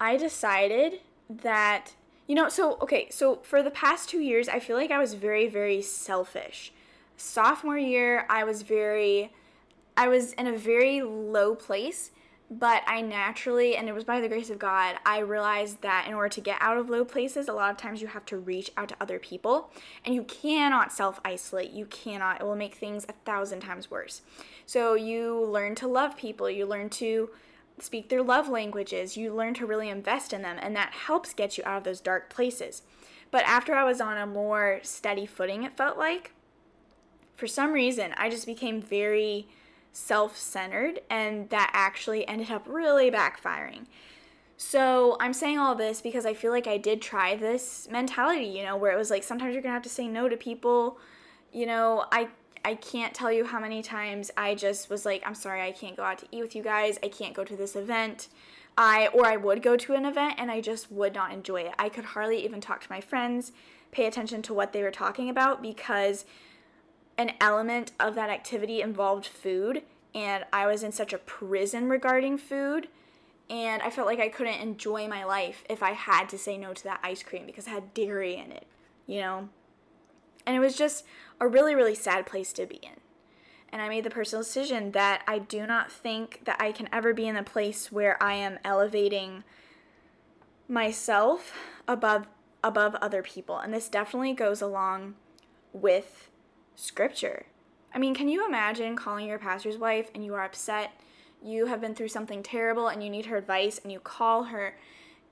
I 0.00 0.16
decided 0.16 1.00
that, 1.28 1.94
you 2.26 2.34
know, 2.34 2.48
so, 2.48 2.78
okay, 2.80 3.08
so 3.10 3.36
for 3.42 3.62
the 3.62 3.70
past 3.70 4.08
two 4.08 4.20
years, 4.20 4.48
I 4.48 4.60
feel 4.60 4.76
like 4.76 4.90
I 4.90 4.98
was 4.98 5.14
very, 5.14 5.48
very 5.48 5.82
selfish. 5.82 6.72
Sophomore 7.16 7.78
year, 7.78 8.26
I 8.30 8.44
was 8.44 8.62
very, 8.62 9.32
I 9.96 10.08
was 10.08 10.32
in 10.34 10.46
a 10.46 10.56
very 10.56 11.02
low 11.02 11.54
place 11.54 12.12
but 12.50 12.82
I 12.86 13.00
naturally, 13.00 13.76
and 13.76 13.88
it 13.88 13.94
was 13.94 14.04
by 14.04 14.20
the 14.20 14.28
grace 14.28 14.50
of 14.50 14.58
God, 14.58 14.96
I 15.04 15.18
realized 15.18 15.82
that 15.82 16.06
in 16.06 16.14
order 16.14 16.28
to 16.28 16.40
get 16.40 16.58
out 16.60 16.78
of 16.78 16.88
low 16.88 17.04
places, 17.04 17.48
a 17.48 17.52
lot 17.52 17.72
of 17.72 17.76
times 17.76 18.00
you 18.00 18.06
have 18.08 18.24
to 18.26 18.38
reach 18.38 18.70
out 18.76 18.88
to 18.90 18.96
other 19.00 19.18
people, 19.18 19.70
and 20.04 20.14
you 20.14 20.22
cannot 20.22 20.92
self 20.92 21.20
isolate. 21.24 21.72
You 21.72 21.86
cannot, 21.86 22.40
it 22.40 22.44
will 22.44 22.54
make 22.54 22.76
things 22.76 23.04
a 23.08 23.14
thousand 23.24 23.60
times 23.60 23.90
worse. 23.90 24.22
So 24.64 24.94
you 24.94 25.40
learn 25.44 25.74
to 25.76 25.88
love 25.88 26.16
people, 26.16 26.48
you 26.48 26.66
learn 26.66 26.88
to 26.90 27.30
speak 27.80 28.08
their 28.08 28.22
love 28.22 28.48
languages, 28.48 29.16
you 29.16 29.34
learn 29.34 29.54
to 29.54 29.66
really 29.66 29.88
invest 29.88 30.32
in 30.32 30.42
them, 30.42 30.56
and 30.60 30.76
that 30.76 30.92
helps 30.92 31.34
get 31.34 31.58
you 31.58 31.64
out 31.66 31.78
of 31.78 31.84
those 31.84 32.00
dark 32.00 32.30
places. 32.30 32.82
But 33.32 33.44
after 33.44 33.74
I 33.74 33.82
was 33.82 34.00
on 34.00 34.16
a 34.16 34.26
more 34.26 34.78
steady 34.82 35.26
footing, 35.26 35.64
it 35.64 35.76
felt 35.76 35.98
like, 35.98 36.32
for 37.34 37.48
some 37.48 37.72
reason, 37.72 38.14
I 38.16 38.30
just 38.30 38.46
became 38.46 38.80
very 38.80 39.48
self 39.96 40.36
centered, 40.36 41.00
and 41.08 41.48
that 41.48 41.70
actually 41.72 42.28
ended 42.28 42.50
up 42.50 42.66
really 42.68 43.10
backfiring. 43.10 43.86
So 44.58 45.16
I'm 45.20 45.32
saying 45.32 45.58
all 45.58 45.74
this 45.74 46.02
because 46.02 46.26
I 46.26 46.34
feel 46.34 46.52
like 46.52 46.66
I 46.66 46.76
did 46.76 47.00
try 47.00 47.34
this 47.34 47.88
mentality, 47.90 48.44
you 48.44 48.62
know, 48.62 48.76
where 48.76 48.92
it 48.92 48.98
was 48.98 49.10
like 49.10 49.24
sometimes 49.24 49.54
you're 49.54 49.62
gonna 49.62 49.74
have 49.74 49.82
to 49.82 49.88
say 49.88 50.06
no 50.06 50.28
to 50.28 50.36
people. 50.36 50.98
You 51.50 51.66
know, 51.66 52.04
I 52.12 52.28
I 52.62 52.74
can't 52.74 53.14
tell 53.14 53.32
you 53.32 53.46
how 53.46 53.58
many 53.58 53.82
times 53.82 54.30
I 54.36 54.54
just 54.54 54.90
was 54.90 55.06
like, 55.06 55.22
I'm 55.26 55.34
sorry, 55.34 55.62
I 55.62 55.72
can't 55.72 55.96
go 55.96 56.02
out 56.02 56.18
to 56.18 56.26
eat 56.30 56.42
with 56.42 56.54
you 56.54 56.62
guys. 56.62 56.98
I 57.02 57.08
can't 57.08 57.34
go 57.34 57.44
to 57.44 57.56
this 57.56 57.74
event. 57.74 58.28
I 58.76 59.06
or 59.08 59.26
I 59.26 59.36
would 59.36 59.62
go 59.62 59.76
to 59.78 59.94
an 59.94 60.04
event 60.04 60.34
and 60.36 60.50
I 60.50 60.60
just 60.60 60.92
would 60.92 61.14
not 61.14 61.32
enjoy 61.32 61.62
it. 61.62 61.74
I 61.78 61.88
could 61.88 62.04
hardly 62.04 62.44
even 62.44 62.60
talk 62.60 62.82
to 62.82 62.92
my 62.92 63.00
friends, 63.00 63.52
pay 63.92 64.06
attention 64.06 64.42
to 64.42 64.54
what 64.54 64.74
they 64.74 64.82
were 64.82 64.90
talking 64.90 65.30
about 65.30 65.62
because 65.62 66.26
an 67.18 67.32
element 67.40 67.92
of 67.98 68.14
that 68.14 68.30
activity 68.30 68.80
involved 68.80 69.26
food 69.26 69.82
and 70.14 70.44
I 70.52 70.66
was 70.66 70.82
in 70.82 70.92
such 70.92 71.12
a 71.12 71.18
prison 71.18 71.88
regarding 71.88 72.38
food 72.38 72.88
and 73.48 73.82
I 73.82 73.90
felt 73.90 74.06
like 74.06 74.18
I 74.18 74.28
couldn't 74.28 74.60
enjoy 74.60 75.06
my 75.08 75.24
life 75.24 75.64
if 75.68 75.82
I 75.82 75.92
had 75.92 76.28
to 76.30 76.38
say 76.38 76.56
no 76.56 76.72
to 76.72 76.84
that 76.84 77.00
ice 77.02 77.22
cream 77.22 77.46
because 77.46 77.66
it 77.66 77.70
had 77.70 77.94
dairy 77.94 78.34
in 78.34 78.50
it, 78.50 78.66
you 79.06 79.20
know? 79.20 79.48
And 80.44 80.56
it 80.56 80.60
was 80.60 80.76
just 80.76 81.04
a 81.40 81.46
really, 81.46 81.74
really 81.74 81.94
sad 81.94 82.26
place 82.26 82.52
to 82.54 82.66
be 82.66 82.76
in. 82.76 83.00
And 83.70 83.82
I 83.82 83.88
made 83.88 84.04
the 84.04 84.10
personal 84.10 84.42
decision 84.42 84.92
that 84.92 85.22
I 85.28 85.38
do 85.38 85.66
not 85.66 85.92
think 85.92 86.40
that 86.44 86.60
I 86.60 86.72
can 86.72 86.88
ever 86.92 87.12
be 87.12 87.26
in 87.26 87.36
a 87.36 87.42
place 87.42 87.92
where 87.92 88.20
I 88.22 88.34
am 88.34 88.58
elevating 88.64 89.44
myself 90.68 91.52
above 91.86 92.26
above 92.64 92.96
other 92.96 93.22
people. 93.22 93.58
And 93.58 93.72
this 93.72 93.88
definitely 93.88 94.32
goes 94.32 94.60
along 94.60 95.14
with 95.72 96.30
scripture. 96.76 97.46
I 97.92 97.98
mean, 97.98 98.14
can 98.14 98.28
you 98.28 98.46
imagine 98.46 98.94
calling 98.94 99.26
your 99.26 99.38
pastor's 99.38 99.78
wife 99.78 100.10
and 100.14 100.24
you 100.24 100.34
are 100.34 100.44
upset? 100.44 100.92
You 101.42 101.66
have 101.66 101.80
been 101.80 101.94
through 101.94 102.08
something 102.08 102.42
terrible 102.42 102.88
and 102.88 103.02
you 103.02 103.10
need 103.10 103.26
her 103.26 103.36
advice 103.36 103.80
and 103.82 103.90
you 103.90 103.98
call 103.98 104.44
her 104.44 104.76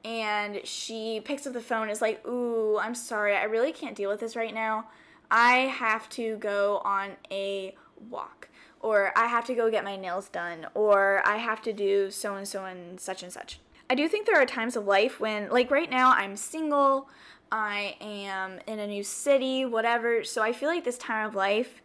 and 0.05 0.61
she 0.65 1.21
picks 1.25 1.47
up 1.47 1.55
the 1.55 1.61
phone 1.61 1.89
is 1.89 2.03
like, 2.03 2.27
"Ooh, 2.27 2.79
I'm 2.79 2.95
sorry. 2.95 3.35
I 3.35 3.45
really 3.45 3.73
can't 3.73 3.97
deal 3.97 4.11
with 4.11 4.21
this 4.21 4.37
right 4.37 4.53
now. 4.53 4.89
I 5.31 5.57
have 5.61 6.09
to 6.11 6.37
go 6.37 6.83
on 6.85 7.17
a 7.31 7.75
walk." 8.11 8.49
Or 8.81 9.17
I 9.17 9.27
have 9.27 9.47
to 9.47 9.55
go 9.55 9.71
get 9.71 9.83
my 9.83 9.97
nails 9.97 10.29
done, 10.29 10.67
or 10.75 11.23
I 11.27 11.39
have 11.39 11.63
to 11.63 11.73
do 11.73 12.11
so 12.11 12.35
and 12.35 12.47
so 12.47 12.67
and 12.67 13.01
such 13.01 13.23
and 13.23 13.33
such. 13.33 13.61
I 13.89 13.95
do 13.95 14.09
think 14.09 14.27
there 14.27 14.41
are 14.41 14.45
times 14.45 14.77
of 14.77 14.87
life 14.87 15.21
when, 15.21 15.49
like 15.49 15.71
right 15.71 15.91
now, 15.91 16.11
I'm 16.11 16.37
single, 16.37 17.09
I 17.53 17.97
am 18.01 18.61
in 18.67 18.79
a 18.79 18.87
new 18.87 19.03
city, 19.03 19.65
whatever. 19.65 20.25
So 20.25 20.43
I 20.43 20.53
feel 20.53 20.69
like 20.69 20.85
this 20.85 20.99
time 20.99 21.27
of 21.27 21.35
life, 21.35 21.83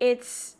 it's 0.00 0.56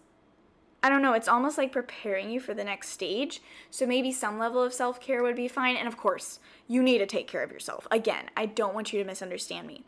I 0.84 0.90
don't 0.90 1.00
know, 1.00 1.14
it's 1.14 1.28
almost 1.28 1.56
like 1.56 1.72
preparing 1.72 2.28
you 2.28 2.40
for 2.40 2.52
the 2.52 2.62
next 2.62 2.90
stage. 2.90 3.40
So 3.70 3.86
maybe 3.86 4.12
some 4.12 4.38
level 4.38 4.62
of 4.62 4.74
self 4.74 5.00
care 5.00 5.22
would 5.22 5.34
be 5.34 5.48
fine. 5.48 5.76
And 5.76 5.88
of 5.88 5.96
course, 5.96 6.40
you 6.68 6.82
need 6.82 6.98
to 6.98 7.06
take 7.06 7.26
care 7.26 7.42
of 7.42 7.50
yourself. 7.50 7.88
Again, 7.90 8.26
I 8.36 8.44
don't 8.44 8.74
want 8.74 8.92
you 8.92 8.98
to 8.98 9.06
misunderstand 9.06 9.66
me. 9.66 9.82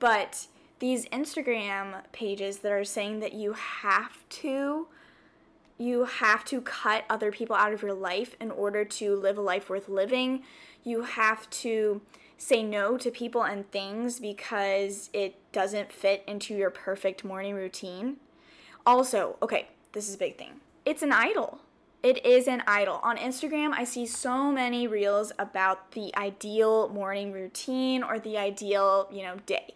But 0.00 0.48
these 0.80 1.06
Instagram 1.10 2.02
pages 2.10 2.58
that 2.58 2.72
are 2.72 2.84
saying 2.84 3.20
that 3.20 3.32
you 3.32 3.52
have 3.52 4.28
to 4.28 4.88
you 5.78 6.04
have 6.04 6.44
to 6.44 6.60
cut 6.60 7.04
other 7.08 7.32
people 7.32 7.56
out 7.56 7.72
of 7.72 7.80
your 7.80 7.94
life 7.94 8.34
in 8.38 8.50
order 8.50 8.84
to 8.84 9.16
live 9.16 9.38
a 9.38 9.40
life 9.40 9.70
worth 9.70 9.88
living. 9.88 10.42
You 10.84 11.02
have 11.02 11.48
to 11.50 12.02
say 12.40 12.62
no 12.62 12.96
to 12.96 13.10
people 13.10 13.42
and 13.42 13.70
things 13.70 14.18
because 14.18 15.10
it 15.12 15.36
doesn't 15.52 15.92
fit 15.92 16.24
into 16.26 16.54
your 16.54 16.70
perfect 16.70 17.22
morning 17.22 17.54
routine. 17.54 18.16
Also, 18.86 19.36
okay, 19.42 19.68
this 19.92 20.08
is 20.08 20.14
a 20.14 20.18
big 20.18 20.38
thing. 20.38 20.52
It's 20.86 21.02
an 21.02 21.12
idol. 21.12 21.60
It 22.02 22.24
is 22.24 22.48
an 22.48 22.62
idol. 22.66 22.98
On 23.02 23.18
Instagram, 23.18 23.74
I 23.76 23.84
see 23.84 24.06
so 24.06 24.50
many 24.50 24.86
reels 24.86 25.32
about 25.38 25.92
the 25.92 26.16
ideal 26.16 26.88
morning 26.88 27.30
routine 27.30 28.02
or 28.02 28.18
the 28.18 28.38
ideal, 28.38 29.06
you 29.12 29.22
know, 29.22 29.36
day. 29.44 29.74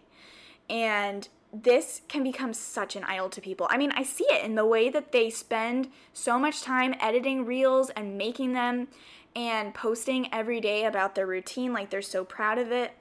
And 0.67 1.29
this 1.63 2.01
can 2.07 2.23
become 2.23 2.53
such 2.53 2.95
an 2.95 3.03
idol 3.03 3.29
to 3.29 3.41
people. 3.41 3.67
I 3.69 3.77
mean, 3.77 3.91
I 3.95 4.03
see 4.03 4.25
it 4.25 4.43
in 4.43 4.55
the 4.55 4.65
way 4.65 4.89
that 4.89 5.11
they 5.11 5.29
spend 5.29 5.89
so 6.13 6.37
much 6.37 6.61
time 6.61 6.95
editing 6.99 7.45
reels 7.45 7.89
and 7.91 8.17
making 8.17 8.53
them 8.53 8.87
and 9.35 9.73
posting 9.73 10.33
every 10.33 10.59
day 10.59 10.85
about 10.85 11.15
their 11.15 11.27
routine 11.27 11.73
like 11.73 11.89
they're 11.89 12.01
so 12.01 12.23
proud 12.23 12.57
of 12.57 12.71
it. 12.71 12.93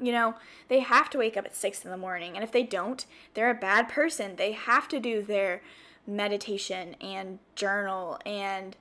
You 0.00 0.12
know, 0.12 0.34
they 0.68 0.80
have 0.80 1.08
to 1.10 1.18
wake 1.18 1.36
up 1.36 1.44
at 1.44 1.54
6 1.54 1.84
in 1.84 1.90
the 1.90 1.96
morning, 1.96 2.34
and 2.34 2.42
if 2.42 2.50
they 2.50 2.64
don't, 2.64 3.06
they're 3.34 3.50
a 3.50 3.54
bad 3.54 3.88
person. 3.88 4.36
They 4.36 4.52
have 4.52 4.88
to 4.88 4.98
do 4.98 5.22
their 5.22 5.62
meditation 6.06 6.94
and 7.00 7.38
journal 7.54 8.18
and 8.26 8.76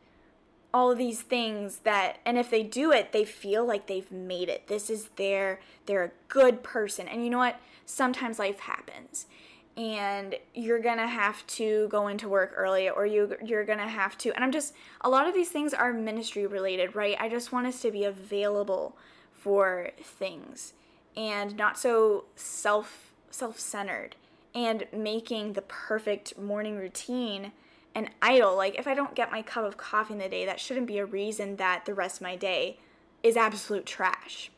all 0.74 0.92
of 0.92 0.98
these 0.98 1.22
things 1.22 1.80
that 1.80 2.18
and 2.26 2.38
if 2.38 2.50
they 2.50 2.64
do 2.64 2.92
it 2.92 3.12
they 3.12 3.24
feel 3.24 3.66
like 3.66 3.88
they've 3.88 4.12
made 4.12 4.50
it. 4.50 4.68
This 4.68 4.90
is 4.90 5.10
their 5.16 5.60
they're 5.86 6.04
a 6.04 6.12
good 6.28 6.64
person. 6.64 7.08
And 7.08 7.24
you 7.24 7.30
know 7.30 7.38
what? 7.38 7.60
Sometimes 7.86 8.40
life 8.40 8.60
happens. 8.60 9.28
And 9.76 10.36
you're 10.54 10.80
gonna 10.80 11.08
have 11.08 11.46
to 11.48 11.88
go 11.90 12.08
into 12.08 12.30
work 12.30 12.54
early 12.56 12.90
or 12.90 13.06
you 13.06 13.36
you're 13.44 13.66
gonna 13.66 13.88
have 13.88 14.18
to 14.20 14.34
and 14.34 14.44
i'm 14.44 14.52
just 14.52 14.74
a 15.02 15.10
lot 15.10 15.28
of 15.28 15.34
these 15.34 15.50
things 15.50 15.74
are 15.74 15.94
ministry 15.94 16.48
related 16.48 16.96
right? 16.96 17.16
I 17.20 17.30
just 17.30 17.52
want 17.52 17.68
us 17.68 17.82
to 17.82 17.92
be 17.92 18.04
available 18.04 18.98
for 19.32 19.92
things 20.02 20.74
and 21.16 21.56
not 21.58 21.78
so 21.78 22.26
self 22.36 23.14
self-centered 23.30 24.16
and 24.56 24.86
making 24.96 25.54
the 25.54 25.62
perfect 25.64 26.38
morning 26.38 26.78
routine 26.78 27.52
an 27.96 28.10
idol. 28.22 28.56
Like, 28.56 28.78
if 28.80 28.88
I 28.88 28.94
don't 28.94 29.16
get 29.16 29.32
my 29.32 29.42
cup 29.42 29.66
of 29.66 29.78
coffee 29.78 30.14
in 30.14 30.20
the 30.20 30.30
day, 30.30 30.46
that 30.46 30.60
shouldn't 30.60 30.88
be 30.88 30.98
a 30.98 31.06
reason 31.06 31.58
that 31.58 31.86
the 31.86 31.94
rest 31.94 32.18
of 32.18 32.22
my 32.24 32.36
day 32.36 32.80
is 33.22 33.38
absolute 33.38 33.86
trash. 33.86 34.52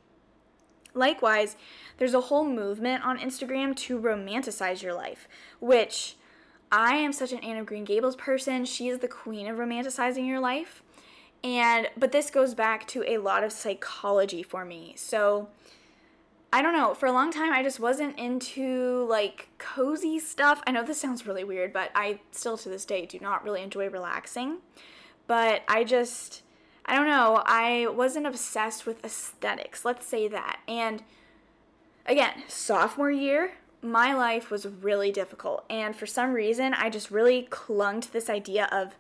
Likewise, 0.93 1.57
there's 1.97 2.13
a 2.13 2.21
whole 2.21 2.45
movement 2.45 3.05
on 3.05 3.19
Instagram 3.19 3.75
to 3.75 3.99
romanticize 3.99 4.81
your 4.81 4.93
life, 4.93 5.27
which 5.59 6.15
I 6.71 6.95
am 6.95 7.13
such 7.13 7.31
an 7.31 7.39
Anne 7.39 7.57
of 7.57 7.65
Green 7.65 7.83
Gables 7.83 8.15
person. 8.15 8.65
She 8.65 8.87
is 8.87 8.99
the 8.99 9.07
queen 9.07 9.47
of 9.47 9.57
romanticizing 9.57 10.25
your 10.25 10.39
life. 10.39 10.81
And 11.43 11.89
but 11.95 12.11
this 12.11 12.31
goes 12.31 12.53
back 12.53 12.87
to 12.87 13.03
a 13.03 13.19
lot 13.19 13.43
of 13.43 13.51
psychology 13.51 14.41
for 14.41 14.65
me. 14.65 14.93
So 14.97 15.49
I 16.51 16.61
don't 16.61 16.73
know, 16.73 16.93
for 16.93 17.05
a 17.07 17.11
long 17.11 17.31
time 17.31 17.51
I 17.51 17.63
just 17.63 17.79
wasn't 17.79 18.17
into 18.17 19.05
like 19.09 19.49
cozy 19.57 20.19
stuff. 20.19 20.61
I 20.65 20.71
know 20.71 20.83
this 20.83 21.01
sounds 21.01 21.27
really 21.27 21.43
weird, 21.43 21.73
but 21.73 21.91
I 21.93 22.19
still 22.31 22.57
to 22.59 22.69
this 22.69 22.85
day 22.85 23.05
do 23.05 23.19
not 23.19 23.43
really 23.43 23.61
enjoy 23.61 23.89
relaxing. 23.89 24.57
But 25.27 25.63
I 25.67 25.83
just 25.83 26.43
I 26.85 26.95
don't 26.95 27.07
know, 27.07 27.41
I 27.45 27.87
wasn't 27.87 28.27
obsessed 28.27 28.85
with 28.85 29.03
aesthetics, 29.03 29.83
let's 29.83 30.05
say 30.05 30.27
that. 30.27 30.59
And 30.67 31.03
again, 32.05 32.43
sophomore 32.47 33.11
year, 33.11 33.53
my 33.81 34.13
life 34.13 34.51
was 34.51 34.67
really 34.67 35.11
difficult. 35.11 35.65
And 35.69 35.95
for 35.95 36.05
some 36.05 36.33
reason, 36.33 36.73
I 36.75 36.89
just 36.89 37.09
really 37.09 37.43
clung 37.49 38.01
to 38.01 38.13
this 38.13 38.29
idea 38.29 38.69
of 38.71 38.95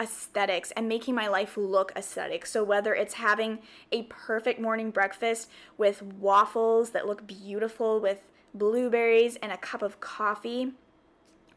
aesthetics 0.00 0.70
and 0.72 0.88
making 0.88 1.14
my 1.14 1.28
life 1.28 1.56
look 1.56 1.92
aesthetic. 1.96 2.46
So, 2.46 2.64
whether 2.64 2.94
it's 2.94 3.14
having 3.14 3.60
a 3.92 4.02
perfect 4.04 4.60
morning 4.60 4.90
breakfast 4.90 5.48
with 5.76 6.02
waffles 6.02 6.90
that 6.90 7.06
look 7.06 7.26
beautiful 7.26 8.00
with 8.00 8.22
blueberries 8.52 9.36
and 9.36 9.52
a 9.52 9.56
cup 9.56 9.82
of 9.82 10.00
coffee, 10.00 10.72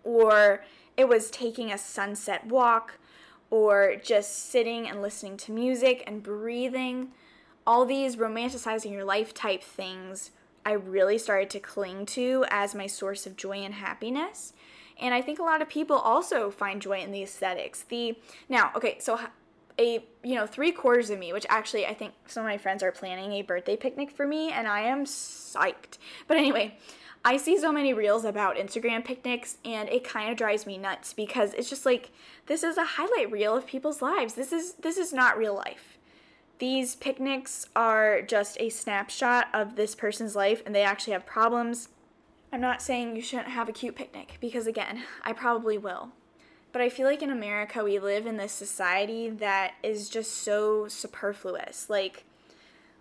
or 0.04 0.64
it 0.96 1.08
was 1.08 1.30
taking 1.30 1.72
a 1.72 1.78
sunset 1.78 2.46
walk, 2.48 3.00
or 3.50 3.96
just 4.04 4.50
sitting 4.50 4.88
and 4.88 5.02
listening 5.02 5.38
to 5.38 5.52
music 5.52 6.04
and 6.06 6.24
breathing, 6.24 7.10
all 7.66 7.86
these 7.86 8.16
romanticizing 8.16 8.92
your 8.92 9.06
life 9.06 9.34
type 9.34 9.64
things 9.64 10.32
I 10.68 10.74
really 10.74 11.18
started 11.18 11.50
to 11.52 11.62
cling 11.62 12.06
to 12.08 12.44
as 12.50 12.76
my 12.76 12.88
source 12.88 13.26
of 13.26 13.38
joy 13.38 13.60
and 13.60 13.76
happiness. 13.76 14.52
And 15.00 15.14
I 15.14 15.22
think 15.22 15.40
a 15.40 15.44
lot 15.44 15.62
of 15.62 15.70
people 15.70 15.96
also 15.98 16.50
find 16.52 16.82
joy 16.82 17.00
in 17.00 17.12
the 17.12 17.24
aesthetics. 17.24 17.84
The 17.84 18.18
now, 18.50 18.72
okay, 18.76 18.98
so 19.00 19.20
a 19.80 20.04
you 20.24 20.36
know 20.36 20.48
three 20.48 20.72
quarters 20.72 21.10
of 21.10 21.20
me 21.20 21.32
which 21.32 21.46
actually 21.50 21.86
i 21.86 21.94
think 21.94 22.14
some 22.26 22.42
of 22.42 22.48
my 22.48 22.58
friends 22.58 22.82
are 22.82 22.92
planning 22.92 23.34
a 23.34 23.42
birthday 23.44 23.76
picnic 23.76 24.10
for 24.10 24.26
me 24.26 24.52
and 24.52 24.68
i 24.68 24.82
am 24.82 25.06
psyched. 25.06 25.98
But 26.28 26.38
anyway 26.38 26.78
i 27.24 27.38
see 27.38 27.60
so 27.60 27.72
many 27.72 27.94
reels 27.94 28.26
about 28.26 28.56
instagram 28.56 29.06
picnics 29.06 29.58
and 29.64 29.88
it 29.90 30.04
kind 30.04 30.32
of 30.32 30.38
drives 30.38 30.66
me 30.66 30.78
nuts 30.78 31.14
because 31.14 31.54
it's 31.54 31.70
just 31.70 31.86
like 31.86 32.12
this 32.48 32.64
is 32.64 32.78
a 32.78 32.84
highlight 32.84 33.32
reel 33.32 33.56
of 33.56 33.68
people's 33.68 34.02
lives. 34.02 34.34
This 34.34 34.52
is 34.52 34.74
this 34.76 34.98
is 34.98 35.14
not 35.14 35.38
real 35.38 35.54
life. 35.54 35.98
These 36.60 36.96
picnics 36.96 37.68
are 37.76 38.22
just 38.22 38.60
a 38.60 38.70
snapshot 38.70 39.48
of 39.54 39.76
this 39.76 39.94
person's 39.94 40.36
life 40.36 40.64
and 40.66 40.74
they 40.74 40.82
actually 40.82 41.14
have 41.14 41.26
problems 41.26 41.90
I'm 42.52 42.62
not 42.62 42.82
saying 42.82 43.16
you 43.16 43.22
shouldn't 43.22 43.50
have 43.50 43.68
a 43.68 43.74
cute 43.74 43.96
picnic, 43.96 44.38
because 44.40 44.68
again, 44.68 45.04
I 45.24 45.34
probably 45.34 45.78
will. 45.78 46.10
But 46.72 46.82
I 46.82 46.90
feel 46.90 47.08
like 47.08 47.22
in 47.22 47.30
America, 47.30 47.84
we 47.84 48.00
live 48.00 48.26
in 48.26 48.38
this 48.38 48.52
society 48.52 49.30
that 49.30 49.74
is 49.84 50.10
just 50.10 50.32
so 50.32 50.88
superfluous. 50.88 51.90
Like, 51.90 52.24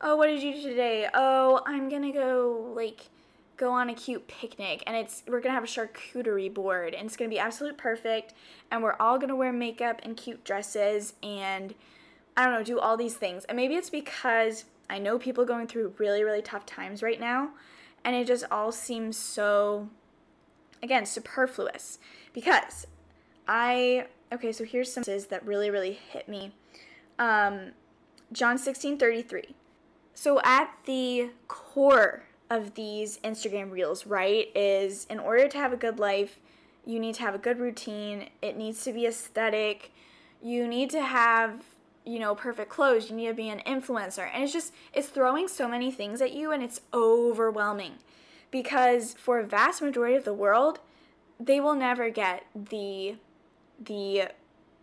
oh, 0.00 0.16
what 0.16 0.26
did 0.26 0.42
you 0.42 0.54
do 0.54 0.62
today? 0.62 1.08
Oh, 1.12 1.62
I'm 1.66 1.88
gonna 1.88 2.12
go, 2.12 2.72
like, 2.74 3.08
go 3.56 3.72
on 3.72 3.88
a 3.88 3.94
cute 3.94 4.28
picnic 4.28 4.82
and 4.86 4.96
it's 4.96 5.22
we're 5.26 5.40
gonna 5.40 5.54
have 5.54 5.64
a 5.64 5.66
charcuterie 5.66 6.52
board 6.52 6.94
and 6.94 7.06
it's 7.06 7.16
gonna 7.16 7.30
be 7.30 7.38
absolute 7.38 7.78
perfect 7.78 8.34
and 8.70 8.82
we're 8.82 8.96
all 9.00 9.18
gonna 9.18 9.36
wear 9.36 9.52
makeup 9.52 10.00
and 10.02 10.16
cute 10.16 10.44
dresses 10.44 11.14
and 11.22 11.74
I 12.36 12.44
don't 12.44 12.52
know, 12.52 12.62
do 12.62 12.78
all 12.78 12.98
these 12.98 13.14
things. 13.14 13.44
And 13.44 13.56
maybe 13.56 13.74
it's 13.74 13.88
because 13.88 14.66
I 14.90 14.98
know 14.98 15.18
people 15.18 15.46
going 15.46 15.66
through 15.66 15.94
really, 15.98 16.22
really 16.22 16.42
tough 16.42 16.66
times 16.66 17.02
right 17.02 17.18
now 17.18 17.50
and 18.06 18.16
it 18.16 18.26
just 18.26 18.44
all 18.50 18.72
seems 18.72 19.18
so 19.18 19.90
again 20.82 21.04
superfluous 21.04 21.98
because 22.32 22.86
i 23.46 24.06
okay 24.32 24.50
so 24.50 24.64
here's 24.64 24.90
some 24.90 25.04
that 25.04 25.44
really 25.44 25.70
really 25.70 25.92
hit 25.92 26.28
me. 26.28 26.52
Um, 27.18 27.72
john 28.32 28.56
16 28.56 28.96
33 28.96 29.54
so 30.14 30.40
at 30.42 30.70
the 30.86 31.30
core 31.48 32.22
of 32.48 32.74
these 32.74 33.18
instagram 33.18 33.70
reels 33.70 34.06
right 34.06 34.48
is 34.54 35.06
in 35.10 35.18
order 35.18 35.48
to 35.48 35.58
have 35.58 35.72
a 35.72 35.76
good 35.76 35.98
life 35.98 36.38
you 36.86 37.00
need 37.00 37.16
to 37.16 37.22
have 37.22 37.34
a 37.34 37.38
good 37.38 37.58
routine. 37.58 38.30
It 38.40 38.56
needs 38.56 38.84
to 38.84 38.92
be 38.92 39.06
aesthetic. 39.06 39.92
You 40.40 40.68
need 40.68 40.88
to 40.90 41.02
have 41.02 41.64
you 42.06 42.18
know, 42.20 42.34
perfect 42.34 42.70
clothes, 42.70 43.10
you 43.10 43.16
need 43.16 43.26
to 43.26 43.34
be 43.34 43.48
an 43.48 43.60
influencer. 43.66 44.30
And 44.32 44.44
it's 44.44 44.52
just, 44.52 44.72
it's 44.94 45.08
throwing 45.08 45.48
so 45.48 45.68
many 45.68 45.90
things 45.90 46.22
at 46.22 46.32
you 46.32 46.52
and 46.52 46.62
it's 46.62 46.80
overwhelming. 46.94 47.94
Because 48.50 49.14
for 49.14 49.40
a 49.40 49.44
vast 49.44 49.82
majority 49.82 50.14
of 50.14 50.24
the 50.24 50.32
world, 50.32 50.78
they 51.38 51.60
will 51.60 51.74
never 51.74 52.08
get 52.08 52.46
the 52.54 53.16
the 53.78 54.28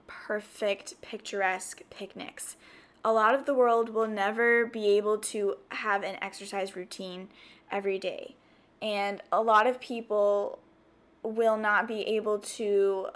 perfect 0.05 1.01
picturesque 1.01 1.81
picnics. 1.89 2.55
A 3.03 3.11
lot 3.11 3.33
of 3.33 3.45
the 3.45 3.53
world 3.53 3.89
will 3.89 4.07
never 4.07 4.65
be 4.65 4.89
able 4.89 5.17
to 5.17 5.55
have 5.69 6.03
an 6.03 6.17
exercise 6.21 6.75
routine 6.75 7.29
every 7.71 7.97
day. 7.97 8.35
And 8.81 9.21
a 9.31 9.41
lot 9.41 9.65
of 9.65 9.79
people 9.79 10.59
will 11.23 11.57
not 11.57 11.87
be 11.87 12.01
able 12.01 12.37
to 12.37 13.07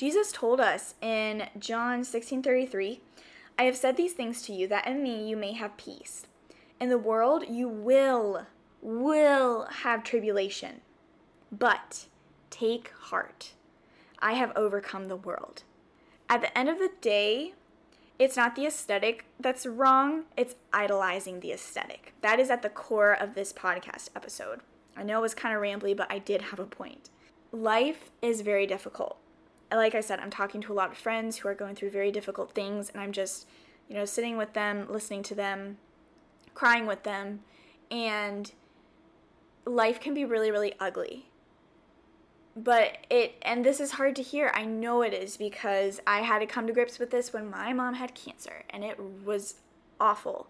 Jesus 0.00 0.32
told 0.32 0.60
us 0.60 0.94
in 1.02 1.50
John 1.58 2.04
16:33, 2.04 3.02
I 3.58 3.64
have 3.64 3.76
said 3.76 3.98
these 3.98 4.14
things 4.14 4.40
to 4.44 4.52
you 4.54 4.66
that 4.66 4.86
in 4.86 5.02
me 5.02 5.28
you 5.28 5.36
may 5.36 5.52
have 5.52 5.76
peace. 5.76 6.26
In 6.80 6.88
the 6.88 6.96
world, 6.96 7.44
you 7.50 7.68
will, 7.68 8.46
will 8.80 9.66
have 9.66 10.02
tribulation. 10.02 10.80
But 11.52 12.06
take 12.48 12.92
heart. 12.92 13.52
I 14.20 14.32
have 14.32 14.56
overcome 14.56 15.08
the 15.08 15.16
world. 15.16 15.64
At 16.30 16.40
the 16.40 16.56
end 16.56 16.70
of 16.70 16.78
the 16.78 16.92
day, 17.02 17.52
it's 18.18 18.38
not 18.38 18.56
the 18.56 18.64
aesthetic 18.64 19.26
that's 19.38 19.66
wrong, 19.66 20.24
it's 20.34 20.54
idolizing 20.72 21.40
the 21.40 21.52
aesthetic. 21.52 22.14
That 22.22 22.40
is 22.40 22.48
at 22.48 22.62
the 22.62 22.70
core 22.70 23.12
of 23.12 23.34
this 23.34 23.52
podcast 23.52 24.08
episode. 24.16 24.60
I 24.96 25.02
know 25.02 25.18
it 25.18 25.28
was 25.28 25.34
kind 25.34 25.54
of 25.54 25.60
rambly, 25.60 25.94
but 25.94 26.10
I 26.10 26.20
did 26.20 26.40
have 26.40 26.58
a 26.58 26.64
point. 26.64 27.10
Life 27.52 28.10
is 28.22 28.40
very 28.40 28.66
difficult. 28.66 29.18
Like 29.72 29.94
I 29.94 30.00
said, 30.00 30.18
I'm 30.20 30.30
talking 30.30 30.60
to 30.62 30.72
a 30.72 30.74
lot 30.74 30.90
of 30.90 30.98
friends 30.98 31.38
who 31.38 31.48
are 31.48 31.54
going 31.54 31.74
through 31.74 31.90
very 31.90 32.10
difficult 32.10 32.52
things, 32.52 32.90
and 32.90 33.00
I'm 33.00 33.12
just, 33.12 33.46
you 33.88 33.94
know, 33.94 34.04
sitting 34.04 34.36
with 34.36 34.52
them, 34.52 34.86
listening 34.88 35.22
to 35.24 35.34
them, 35.34 35.78
crying 36.54 36.86
with 36.86 37.04
them, 37.04 37.40
and 37.90 38.50
life 39.64 40.00
can 40.00 40.14
be 40.14 40.24
really, 40.24 40.50
really 40.50 40.74
ugly. 40.80 41.26
But 42.56 42.98
it 43.08 43.36
and 43.42 43.64
this 43.64 43.80
is 43.80 43.92
hard 43.92 44.16
to 44.16 44.22
hear. 44.22 44.50
I 44.54 44.64
know 44.64 45.02
it 45.02 45.14
is 45.14 45.36
because 45.36 46.00
i 46.06 46.20
had 46.20 46.40
to 46.40 46.46
come 46.46 46.66
to 46.66 46.72
grips 46.72 46.98
with 46.98 47.10
this 47.10 47.32
when 47.32 47.48
my 47.48 47.72
mom 47.72 47.94
had 47.94 48.14
cancer 48.14 48.64
and 48.70 48.84
it 48.84 48.98
was 49.24 49.54
awful. 50.00 50.48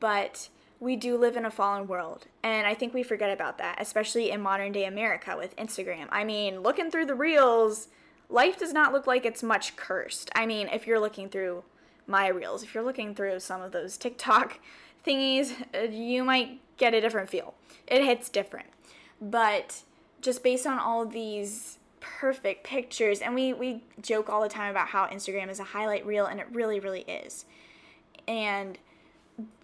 But 0.00 0.50
we 0.80 0.96
do 0.96 1.16
live 1.16 1.36
in 1.36 1.46
a 1.46 1.50
fallen 1.50 1.86
world 1.86 2.26
and 2.42 2.66
i 2.66 2.74
think 2.74 2.92
we 2.92 3.02
forget 3.02 3.30
about 3.30 3.56
that 3.56 3.80
especially 3.80 4.30
in 4.30 4.40
modern 4.40 4.72
day 4.72 4.84
america 4.84 5.34
with 5.38 5.56
instagram. 5.56 6.06
I 6.10 6.24
mean 6.24 6.60
looking 6.60 6.90
through 6.90 7.06
the 7.06 7.14
reels 7.14 7.88
life 8.28 8.58
does 8.58 8.72
not 8.72 8.92
look 8.92 9.06
like 9.06 9.24
it's 9.24 9.42
much 9.42 9.76
cursed. 9.76 10.30
I 10.34 10.46
mean 10.46 10.68
if 10.68 10.86
you're 10.86 11.00
looking 11.00 11.28
through 11.28 11.64
my 12.06 12.28
reels 12.28 12.62
if 12.62 12.74
you're 12.74 12.84
looking 12.84 13.14
through 13.14 13.40
some 13.40 13.62
of 13.62 13.72
those 13.72 13.96
tiktok 13.96 14.58
thingies 15.06 15.52
uh, 15.74 15.90
you 15.90 16.24
might 16.24 16.60
get 16.76 16.94
a 16.94 17.00
different 17.00 17.28
feel. 17.28 17.54
It 17.86 18.04
hits 18.04 18.28
different. 18.28 18.68
But 19.20 19.82
just 20.20 20.42
based 20.42 20.66
on 20.66 20.78
all 20.78 21.04
these 21.06 21.78
perfect 22.00 22.64
pictures 22.64 23.20
and 23.20 23.34
we 23.34 23.52
we 23.54 23.82
joke 24.02 24.28
all 24.28 24.42
the 24.42 24.48
time 24.48 24.70
about 24.70 24.88
how 24.88 25.06
Instagram 25.06 25.48
is 25.48 25.58
a 25.58 25.64
highlight 25.64 26.04
reel 26.04 26.26
and 26.26 26.40
it 26.40 26.46
really 26.52 26.80
really 26.80 27.02
is. 27.02 27.44
And 28.28 28.78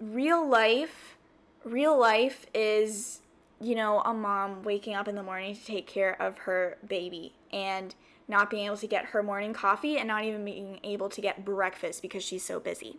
real 0.01 0.47
life 0.47 1.17
real 1.65 1.99
life 1.99 2.47
is 2.55 3.21
you 3.61 3.75
know 3.75 4.01
a 4.01 4.15
mom 4.15 4.63
waking 4.63 4.95
up 4.95 5.07
in 5.07 5.15
the 5.15 5.23
morning 5.23 5.55
to 5.55 5.65
take 5.65 5.87
care 5.87 6.21
of 6.21 6.39
her 6.39 6.79
baby. 6.87 7.35
And 7.53 7.95
not 8.31 8.49
being 8.49 8.67
able 8.67 8.77
to 8.79 8.87
get 8.87 9.07
her 9.07 9.23
morning 9.23 9.53
coffee 9.53 9.99
and 9.99 10.09
not 10.09 10.25
even 10.25 10.45
being 10.45 10.79
able 10.85 11.09
to 11.11 11.21
get 11.21 11.45
breakfast 11.45 12.01
because 12.01 12.25
she's 12.25 12.45
so 12.45 12.61
busy. 12.61 12.97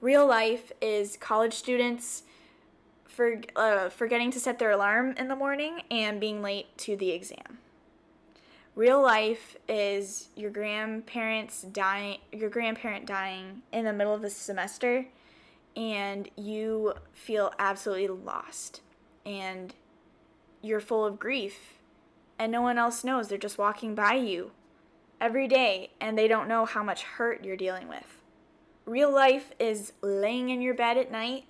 Real 0.00 0.26
life 0.26 0.72
is 0.82 1.16
college 1.16 1.54
students 1.54 2.24
for 3.06 3.40
uh, 3.56 3.88
forgetting 3.88 4.30
to 4.32 4.40
set 4.40 4.58
their 4.58 4.72
alarm 4.72 5.14
in 5.16 5.28
the 5.28 5.36
morning 5.36 5.82
and 5.90 6.20
being 6.20 6.42
late 6.42 6.76
to 6.78 6.96
the 6.96 7.10
exam. 7.10 7.58
Real 8.74 9.02
life 9.02 9.56
is 9.68 10.28
your 10.36 10.50
grandparents 10.50 11.62
dying, 11.62 12.18
your 12.30 12.50
grandparent 12.50 13.06
dying 13.06 13.62
in 13.72 13.84
the 13.84 13.92
middle 13.92 14.14
of 14.14 14.22
the 14.22 14.30
semester, 14.30 15.06
and 15.74 16.28
you 16.36 16.94
feel 17.12 17.52
absolutely 17.58 18.06
lost, 18.06 18.80
and 19.26 19.74
you're 20.62 20.78
full 20.78 21.04
of 21.04 21.18
grief, 21.18 21.77
and 22.38 22.52
no 22.52 22.62
one 22.62 22.78
else 22.78 23.04
knows. 23.04 23.28
They're 23.28 23.38
just 23.38 23.58
walking 23.58 23.94
by 23.94 24.14
you 24.14 24.52
every 25.20 25.48
day, 25.48 25.90
and 26.00 26.16
they 26.16 26.28
don't 26.28 26.48
know 26.48 26.64
how 26.64 26.82
much 26.82 27.02
hurt 27.02 27.44
you're 27.44 27.56
dealing 27.56 27.88
with. 27.88 28.22
Real 28.86 29.12
life 29.12 29.52
is 29.58 29.92
laying 30.00 30.50
in 30.50 30.62
your 30.62 30.74
bed 30.74 30.96
at 30.96 31.12
night 31.12 31.44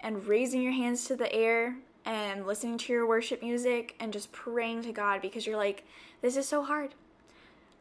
and 0.00 0.26
raising 0.26 0.62
your 0.62 0.72
hands 0.72 1.04
to 1.06 1.16
the 1.16 1.32
air 1.32 1.76
and 2.04 2.46
listening 2.46 2.78
to 2.78 2.92
your 2.92 3.06
worship 3.06 3.42
music 3.42 3.96
and 3.98 4.12
just 4.12 4.32
praying 4.32 4.82
to 4.82 4.92
God 4.92 5.20
because 5.20 5.46
you're 5.46 5.56
like, 5.56 5.84
this 6.22 6.36
is 6.36 6.48
so 6.48 6.62
hard. 6.62 6.94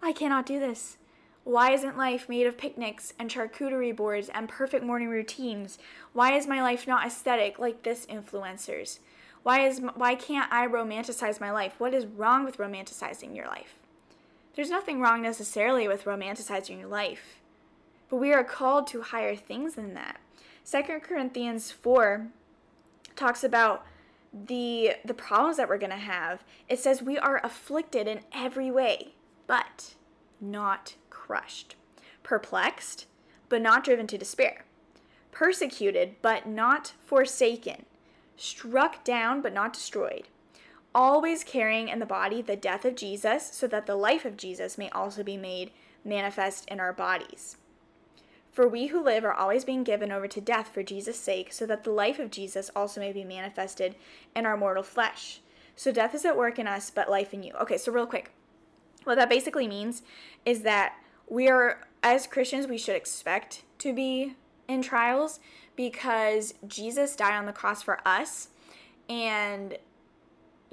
I 0.02 0.12
cannot 0.14 0.46
do 0.46 0.60
this. 0.60 0.98
Why 1.44 1.72
isn't 1.72 1.98
life 1.98 2.28
made 2.28 2.46
of 2.46 2.58
picnics 2.58 3.14
and 3.18 3.30
charcuterie 3.30 3.96
boards 3.96 4.30
and 4.34 4.50
perfect 4.50 4.84
morning 4.84 5.08
routines? 5.10 5.80
Why 6.12 6.34
is 6.34 6.46
my 6.46 6.62
life 6.62 6.86
not 6.86 7.08
aesthetic 7.08 7.58
like 7.58 7.84
this 7.84 8.06
influencer's? 8.08 9.00
Why 9.48 9.66
is 9.66 9.80
why 9.96 10.16
can't 10.16 10.52
I 10.52 10.68
romanticize 10.68 11.40
my 11.40 11.52
life? 11.52 11.76
What 11.78 11.94
is 11.94 12.06
wrong 12.06 12.44
with 12.44 12.58
romanticizing 12.58 13.34
your 13.34 13.48
life? 13.48 13.76
There's 14.54 14.70
nothing 14.70 15.00
wrong 15.00 15.22
necessarily 15.22 15.88
with 15.88 16.04
romanticizing 16.04 16.78
your 16.78 16.90
life. 16.90 17.40
But 18.10 18.18
we 18.18 18.34
are 18.34 18.44
called 18.44 18.88
to 18.88 19.04
higher 19.04 19.38
things 19.38 19.76
than 19.76 19.94
that. 19.94 20.20
Second 20.66 21.00
Corinthians 21.00 21.72
4 21.72 22.28
talks 23.16 23.42
about 23.42 23.86
the 24.34 24.96
the 25.06 25.14
problems 25.14 25.56
that 25.56 25.70
we're 25.70 25.78
going 25.78 25.92
to 25.92 25.96
have. 25.96 26.44
It 26.68 26.80
says 26.80 27.02
we 27.02 27.18
are 27.18 27.40
afflicted 27.42 28.06
in 28.06 28.20
every 28.34 28.70
way, 28.70 29.14
but 29.48 29.96
not 30.42 30.96
crushed. 31.10 31.78
Perplexed, 32.22 33.06
but 33.48 33.62
not 33.62 33.86
driven 33.86 34.08
to 34.08 34.18
despair. 34.18 34.66
Persecuted, 35.32 36.18
but 36.22 36.50
not 36.50 36.92
forsaken. 37.06 37.86
Struck 38.38 39.04
down, 39.04 39.42
but 39.42 39.54
not 39.54 39.74
destroyed. 39.74 40.28
Always 40.96 41.44
carrying 41.44 41.90
in 41.90 42.00
the 42.00 42.06
body 42.06 42.42
the 42.42 42.56
death 42.56 42.86
of 42.86 42.96
Jesus, 42.96 43.50
so 43.52 43.68
that 43.68 43.86
the 43.86 43.96
life 43.96 44.24
of 44.24 44.38
Jesus 44.38 44.78
may 44.78 44.90
also 44.92 45.24
be 45.24 45.36
made 45.38 45.72
manifest 46.06 46.68
in 46.70 46.80
our 46.80 46.94
bodies. 46.94 47.58
For 48.52 48.68
we 48.68 48.88
who 48.88 49.04
live 49.04 49.26
are 49.26 49.34
always 49.34 49.66
being 49.66 49.84
given 49.84 50.12
over 50.12 50.28
to 50.28 50.42
death 50.42 50.70
for 50.70 50.82
Jesus' 50.82 51.20
sake, 51.20 51.52
so 51.52 51.66
that 51.66 51.84
the 51.84 51.92
life 51.92 52.18
of 52.18 52.32
Jesus 52.32 52.72
also 52.76 53.00
may 53.00 53.12
be 53.12 53.24
manifested 53.24 53.96
in 54.36 54.46
our 54.46 54.58
mortal 54.58 54.84
flesh. 54.84 55.42
So 55.76 55.92
death 55.92 56.16
is 56.16 56.26
at 56.26 56.38
work 56.38 56.58
in 56.58 56.68
us, 56.68 56.90
but 56.90 57.10
life 57.10 57.34
in 57.34 57.44
you. 57.44 57.54
Okay, 57.62 57.78
so 57.78 57.92
real 57.92 58.08
quick. 58.08 58.32
What 59.04 59.16
that 59.16 59.30
basically 59.30 59.68
means 59.68 60.02
is 60.44 60.62
that 60.62 60.96
we 61.28 61.48
are, 61.48 61.88
as 62.02 62.26
Christians, 62.26 62.68
we 62.68 62.78
should 62.78 62.96
expect 62.96 63.64
to 63.80 63.94
be 63.94 64.36
in 64.68 64.82
trials 64.82 65.40
because 65.76 66.54
Jesus 66.68 67.16
died 67.16 67.38
on 67.38 67.46
the 67.46 67.54
cross 67.54 67.82
for 67.82 68.00
us. 68.06 68.50
And 69.10 69.78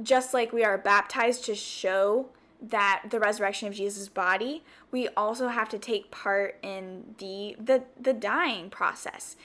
just 0.03 0.35
like 0.35 0.53
we 0.53 0.65
are 0.65 0.77
baptized 0.77 1.45
to 1.45 1.55
show 1.55 2.29
that 2.61 3.05
the 3.11 3.21
resurrection 3.21 3.69
of 3.69 3.75
Jesus' 3.75 4.09
body, 4.09 4.65
we 4.91 5.09
also 5.09 5.49
have 5.49 5.69
to 5.69 5.79
take 5.79 6.11
part 6.11 6.57
in 6.63 7.15
the 7.19 7.57
the 7.61 7.85
the 8.01 8.13
dying 8.13 8.71
process, 8.71 9.37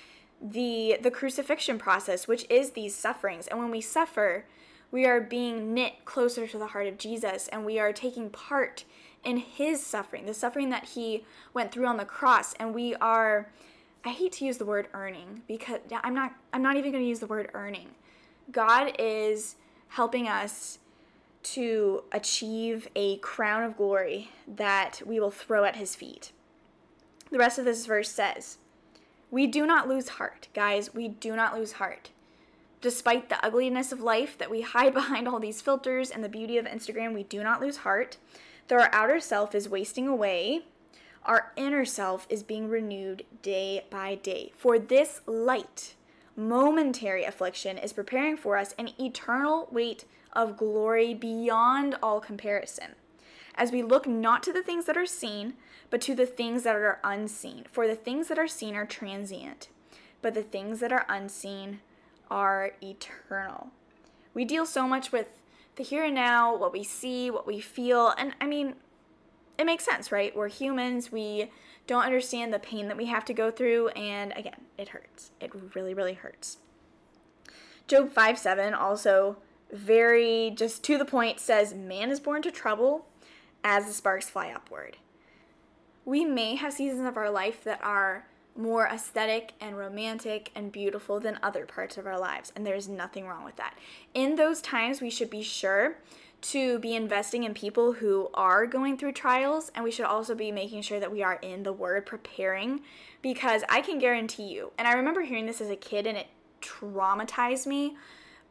the 0.41 0.97
the 1.01 1.11
crucifixion 1.11 1.77
process, 1.77 2.27
which 2.27 2.45
is 2.49 2.71
these 2.71 2.95
sufferings. 2.95 3.47
And 3.47 3.59
when 3.59 3.71
we 3.71 3.81
suffer, 3.81 4.45
we 4.91 5.05
are 5.05 5.21
being 5.21 5.73
knit 5.73 6.05
closer 6.05 6.47
to 6.47 6.57
the 6.57 6.67
heart 6.67 6.87
of 6.87 6.97
Jesus 6.97 7.47
and 7.49 7.65
we 7.65 7.77
are 7.77 7.93
taking 7.93 8.29
part 8.29 8.85
in 9.23 9.37
his 9.37 9.85
suffering, 9.85 10.25
the 10.25 10.33
suffering 10.33 10.69
that 10.69 10.85
he 10.85 11.25
went 11.53 11.71
through 11.71 11.85
on 11.85 11.97
the 11.97 12.05
cross 12.05 12.53
and 12.53 12.73
we 12.73 12.95
are 12.95 13.49
I 14.05 14.09
hate 14.09 14.31
to 14.33 14.45
use 14.45 14.57
the 14.57 14.65
word 14.65 14.87
earning 14.93 15.41
because 15.47 15.79
I'm 16.03 16.13
not 16.13 16.33
I'm 16.53 16.61
not 16.61 16.77
even 16.77 16.91
going 16.91 17.03
to 17.03 17.09
use 17.09 17.19
the 17.19 17.27
word 17.27 17.49
earning. 17.53 17.89
God 18.51 18.93
is 18.97 19.55
helping 19.89 20.27
us 20.27 20.79
to 21.41 22.03
achieve 22.11 22.87
a 22.95 23.17
crown 23.17 23.63
of 23.63 23.77
glory 23.77 24.31
that 24.47 25.01
we 25.05 25.19
will 25.19 25.31
throw 25.31 25.63
at 25.63 25.75
his 25.75 25.95
feet. 25.95 26.31
The 27.31 27.37
rest 27.37 27.59
of 27.59 27.65
this 27.65 27.85
verse 27.85 28.09
says, 28.09 28.57
We 29.31 29.47
do 29.47 29.65
not 29.65 29.87
lose 29.87 30.09
heart, 30.09 30.47
guys. 30.53 30.93
We 30.93 31.07
do 31.07 31.35
not 31.35 31.57
lose 31.57 31.73
heart. 31.73 32.09
Despite 32.81 33.29
the 33.29 33.43
ugliness 33.45 33.91
of 33.91 34.01
life 34.01 34.37
that 34.37 34.49
we 34.49 34.61
hide 34.61 34.93
behind 34.93 35.27
all 35.27 35.39
these 35.39 35.61
filters 35.61 36.09
and 36.09 36.23
the 36.23 36.29
beauty 36.29 36.57
of 36.57 36.65
Instagram, 36.65 37.13
we 37.13 37.23
do 37.23 37.43
not 37.43 37.61
lose 37.61 37.77
heart. 37.77 38.17
Though 38.67 38.77
our 38.77 38.89
outer 38.93 39.19
self 39.19 39.55
is 39.55 39.69
wasting 39.69 40.07
away, 40.07 40.63
our 41.29 41.51
inner 41.55 41.85
self 41.85 42.25
is 42.27 42.41
being 42.41 42.67
renewed 42.67 43.23
day 43.43 43.85
by 43.91 44.15
day. 44.15 44.51
For 44.57 44.79
this 44.79 45.21
light, 45.27 45.93
momentary 46.35 47.23
affliction 47.23 47.77
is 47.77 47.93
preparing 47.93 48.35
for 48.35 48.57
us 48.57 48.73
an 48.79 48.89
eternal 48.99 49.67
weight 49.71 50.05
of 50.33 50.57
glory 50.57 51.13
beyond 51.13 51.95
all 52.01 52.19
comparison. 52.19 52.95
As 53.53 53.71
we 53.71 53.83
look 53.83 54.07
not 54.07 54.41
to 54.41 54.51
the 54.51 54.63
things 54.63 54.85
that 54.85 54.97
are 54.97 55.05
seen, 55.05 55.53
but 55.91 56.01
to 56.01 56.15
the 56.15 56.25
things 56.25 56.63
that 56.63 56.75
are 56.75 56.99
unseen. 57.03 57.65
For 57.71 57.87
the 57.87 57.95
things 57.95 58.27
that 58.29 58.39
are 58.39 58.47
seen 58.47 58.75
are 58.75 58.87
transient, 58.87 59.69
but 60.23 60.33
the 60.33 60.41
things 60.41 60.79
that 60.79 60.91
are 60.91 61.05
unseen 61.07 61.81
are 62.31 62.71
eternal. 62.81 63.67
We 64.33 64.45
deal 64.45 64.65
so 64.65 64.87
much 64.87 65.11
with 65.11 65.27
the 65.75 65.83
here 65.83 66.05
and 66.05 66.15
now, 66.15 66.57
what 66.57 66.73
we 66.73 66.83
see, 66.83 67.29
what 67.29 67.45
we 67.45 67.59
feel, 67.59 68.15
and 68.17 68.33
I 68.41 68.47
mean, 68.47 68.73
it 69.59 69.65
makes 69.65 69.83
sense, 69.83 70.11
right? 70.11 70.35
We're 70.35 70.47
humans, 70.47 71.11
we 71.11 71.51
don't 71.85 72.05
understand 72.05 72.53
the 72.53 72.59
pain 72.59 72.87
that 72.87 72.97
we 72.97 73.07
have 73.07 73.25
to 73.25 73.33
go 73.33 73.51
through, 73.51 73.89
and 73.89 74.31
again, 74.35 74.61
it 74.77 74.89
hurts. 74.89 75.31
It 75.41 75.51
really, 75.75 75.93
really 75.93 76.13
hurts. 76.13 76.57
Job 77.87 78.11
5 78.11 78.39
7 78.39 78.73
also 78.73 79.37
very 79.71 80.51
just 80.55 80.83
to 80.83 80.97
the 80.97 81.05
point 81.05 81.39
says 81.39 81.73
man 81.73 82.09
is 82.09 82.19
born 82.19 82.41
to 82.41 82.51
trouble 82.51 83.05
as 83.63 83.85
the 83.85 83.93
sparks 83.93 84.29
fly 84.29 84.49
upward. 84.49 84.97
We 86.05 86.23
may 86.23 86.55
have 86.55 86.73
seasons 86.73 87.05
of 87.05 87.17
our 87.17 87.29
life 87.29 87.63
that 87.65 87.83
are 87.83 88.25
more 88.55 88.87
aesthetic 88.87 89.53
and 89.59 89.77
romantic 89.77 90.51
and 90.55 90.71
beautiful 90.71 91.19
than 91.19 91.39
other 91.41 91.65
parts 91.65 91.97
of 91.97 92.05
our 92.05 92.19
lives. 92.19 92.51
And 92.55 92.65
there's 92.65 92.87
nothing 92.87 93.25
wrong 93.25 93.43
with 93.43 93.55
that. 93.57 93.77
In 94.13 94.35
those 94.35 94.61
times, 94.61 95.01
we 95.01 95.09
should 95.09 95.29
be 95.29 95.43
sure 95.43 95.97
to 96.41 96.79
be 96.79 96.95
investing 96.95 97.43
in 97.43 97.53
people 97.53 97.93
who 97.93 98.29
are 98.33 98.65
going 98.65 98.97
through 98.97 99.11
trials, 99.11 99.71
and 99.75 99.83
we 99.83 99.91
should 99.91 100.05
also 100.05 100.35
be 100.35 100.51
making 100.51 100.81
sure 100.81 100.99
that 100.99 101.11
we 101.11 101.21
are 101.21 101.35
in 101.41 101.63
the 101.63 101.73
Word 101.73 102.05
preparing 102.05 102.81
because 103.21 103.63
I 103.69 103.81
can 103.81 103.99
guarantee 103.99 104.53
you, 104.53 104.71
and 104.77 104.87
I 104.87 104.93
remember 104.93 105.21
hearing 105.21 105.45
this 105.45 105.61
as 105.61 105.69
a 105.69 105.75
kid 105.75 106.07
and 106.07 106.17
it 106.17 106.27
traumatized 106.61 107.65
me 107.65 107.95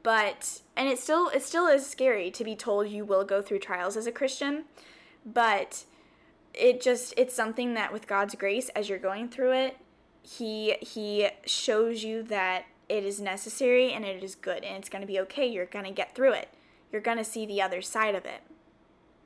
but 0.03 0.61
and 0.77 0.89
it 0.89 0.99
still 0.99 1.29
it 1.29 1.43
still 1.43 1.67
is 1.67 1.87
scary 1.87 2.31
to 2.31 2.45
be 2.45 2.55
told 2.55 2.89
you 2.89 3.05
will 3.05 3.25
go 3.25 3.43
through 3.43 3.59
trials 3.59 3.97
as 3.97 4.07
a 4.07 4.13
christian 4.13 4.65
but 5.25 5.85
it 6.55 6.81
just 6.81 7.13
it's 7.17 7.35
something 7.35 7.75
that 7.75 7.93
with 7.93 8.07
god's 8.07 8.35
grace 8.35 8.69
as 8.71 8.89
you're 8.89 8.99
going 8.99 9.29
through 9.29 9.53
it 9.53 9.77
he 10.23 10.77
he 10.81 11.29
shows 11.45 12.03
you 12.03 12.23
that 12.23 12.65
it 12.89 13.05
is 13.05 13.21
necessary 13.21 13.93
and 13.93 14.05
it 14.05 14.23
is 14.23 14.35
good 14.35 14.65
and 14.65 14.77
it's 14.77 14.89
going 14.89 15.03
to 15.03 15.07
be 15.07 15.21
okay 15.21 15.47
you're 15.47 15.67
going 15.67 15.85
to 15.85 15.91
get 15.91 16.15
through 16.15 16.33
it 16.33 16.49
you're 16.93 17.01
going 17.01 17.19
to 17.19 17.25
see 17.25 17.47
the 17.47 17.63
other 17.63 17.83
side 17.83 18.15
of 18.15 18.25
it 18.25 18.43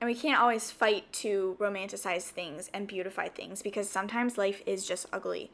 and 0.01 0.09
we 0.09 0.14
can't 0.14 0.40
always 0.40 0.70
fight 0.70 1.12
to 1.12 1.57
romanticize 1.61 2.25
things 2.25 2.70
and 2.75 2.87
beautify 2.87 3.29
things 3.29 3.62
because 3.62 3.88
sometimes 3.88 4.37
life 4.37 4.62
is 4.66 4.87
just 4.87 5.07
ugly 5.12 5.51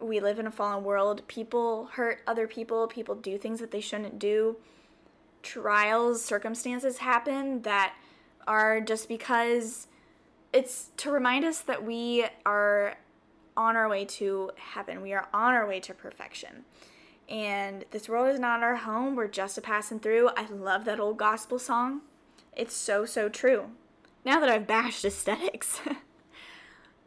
we 0.00 0.20
live 0.20 0.38
in 0.38 0.46
a 0.46 0.50
fallen 0.50 0.84
world. 0.84 1.26
People 1.26 1.86
hurt 1.92 2.20
other 2.26 2.46
people, 2.46 2.86
people 2.86 3.14
do 3.14 3.38
things 3.38 3.60
that 3.60 3.70
they 3.70 3.80
shouldn't 3.80 4.18
do. 4.18 4.56
Trials, 5.42 6.22
circumstances 6.24 6.98
happen 6.98 7.62
that 7.62 7.94
are 8.46 8.80
just 8.80 9.08
because 9.08 9.86
it's 10.52 10.90
to 10.98 11.10
remind 11.10 11.44
us 11.44 11.60
that 11.60 11.84
we 11.84 12.26
are 12.44 12.96
on 13.56 13.76
our 13.76 13.88
way 13.88 14.04
to 14.04 14.50
heaven. 14.56 15.00
We 15.00 15.12
are 15.12 15.28
on 15.32 15.54
our 15.54 15.66
way 15.66 15.80
to 15.80 15.94
perfection. 15.94 16.64
And 17.28 17.84
this 17.90 18.08
world 18.08 18.32
is 18.32 18.40
not 18.40 18.62
our 18.62 18.76
home. 18.76 19.16
We're 19.16 19.28
just 19.28 19.58
a 19.58 19.60
passing 19.60 20.00
through. 20.00 20.30
I 20.36 20.46
love 20.46 20.84
that 20.84 21.00
old 21.00 21.16
gospel 21.16 21.58
song. 21.58 22.02
It's 22.56 22.74
so, 22.74 23.04
so 23.04 23.28
true. 23.28 23.70
Now 24.24 24.40
that 24.40 24.48
I've 24.48 24.66
bashed 24.66 25.04
aesthetics. 25.04 25.80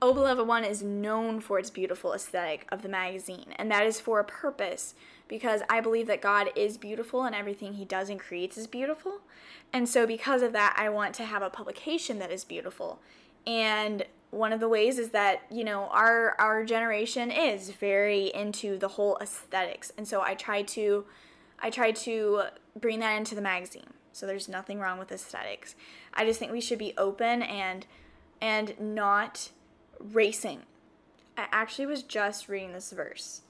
Oh 0.02 0.14
Beloved 0.14 0.48
One 0.48 0.64
is 0.64 0.82
known 0.82 1.42
for 1.42 1.60
its 1.60 1.70
beautiful 1.70 2.14
aesthetic 2.14 2.66
of 2.72 2.84
the 2.84 2.88
magazine, 2.88 3.54
and 3.58 3.70
that 3.70 3.86
is 3.86 4.00
for 4.00 4.22
a 4.22 4.24
purpose 4.24 4.96
because 5.28 5.62
I 5.70 5.82
believe 5.82 6.08
that 6.08 6.22
God 6.22 6.52
is 6.56 6.78
beautiful 6.78 7.24
and 7.26 7.36
everything 7.36 7.74
He 7.74 7.84
does 7.84 8.10
and 8.10 8.18
creates 8.18 8.58
is 8.58 8.66
beautiful. 8.66 9.20
And 9.74 9.90
so, 9.90 10.08
because 10.08 10.42
of 10.42 10.54
that, 10.54 10.74
I 10.78 10.88
want 10.88 11.14
to 11.16 11.26
have 11.26 11.42
a 11.42 11.50
publication 11.50 12.18
that 12.20 12.32
is 12.32 12.46
beautiful. 12.46 13.02
And 13.46 14.06
one 14.32 14.54
of 14.54 14.60
the 14.60 14.70
ways 14.70 15.00
is 15.00 15.10
that 15.10 15.42
you 15.50 15.64
know 15.64 15.90
our 15.92 16.36
our 16.40 16.64
generation 16.64 17.32
is 17.32 17.72
very 17.72 18.28
into 18.28 18.78
the 18.78 18.90
whole 18.90 19.18
aesthetics, 19.22 19.92
and 19.98 20.08
so 20.08 20.22
I 20.22 20.36
try 20.36 20.62
to 20.64 21.06
I 21.60 21.70
try 21.70 21.92
to 21.92 22.44
bring 22.80 23.00
that 23.00 23.18
into 23.18 23.36
the 23.36 23.42
magazine. 23.42 23.94
So 24.12 24.26
there's 24.26 24.50
nothing 24.50 24.80
wrong 24.80 25.00
with 25.00 25.12
aesthetics. 25.12 25.76
I 26.14 26.26
just 26.26 26.40
think 26.40 26.52
we 26.52 26.62
should 26.62 26.80
be 26.80 26.94
open 26.98 27.42
and 27.42 27.86
and 28.42 28.80
not 28.80 29.50
racing. 30.00 30.64
I 31.38 31.48
actually 31.52 31.86
was 31.86 32.04
just 32.04 32.50
reading 32.50 32.74
this 32.74 32.92
verse. 32.92 33.42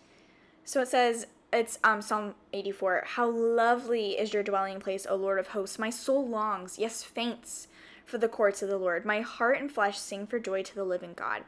So 0.63 0.81
it 0.81 0.87
says, 0.87 1.25
it's 1.51 1.79
um, 1.83 2.01
Psalm 2.01 2.35
84. 2.53 3.05
How 3.07 3.27
lovely 3.27 4.11
is 4.11 4.33
your 4.33 4.43
dwelling 4.43 4.79
place, 4.79 5.07
O 5.09 5.15
Lord 5.15 5.39
of 5.39 5.47
hosts. 5.47 5.79
My 5.79 5.89
soul 5.89 6.27
longs, 6.27 6.77
yes, 6.77 7.01
faints 7.03 7.67
for 8.09 8.17
the 8.17 8.27
courts 8.27 8.61
of 8.61 8.69
the 8.69 8.77
Lord. 8.77 9.05
My 9.05 9.21
heart 9.21 9.59
and 9.59 9.71
flesh 9.71 9.97
sing 9.97 10.27
for 10.27 10.39
joy 10.39 10.63
to 10.63 10.75
the 10.75 10.83
living 10.83 11.13
God. 11.15 11.43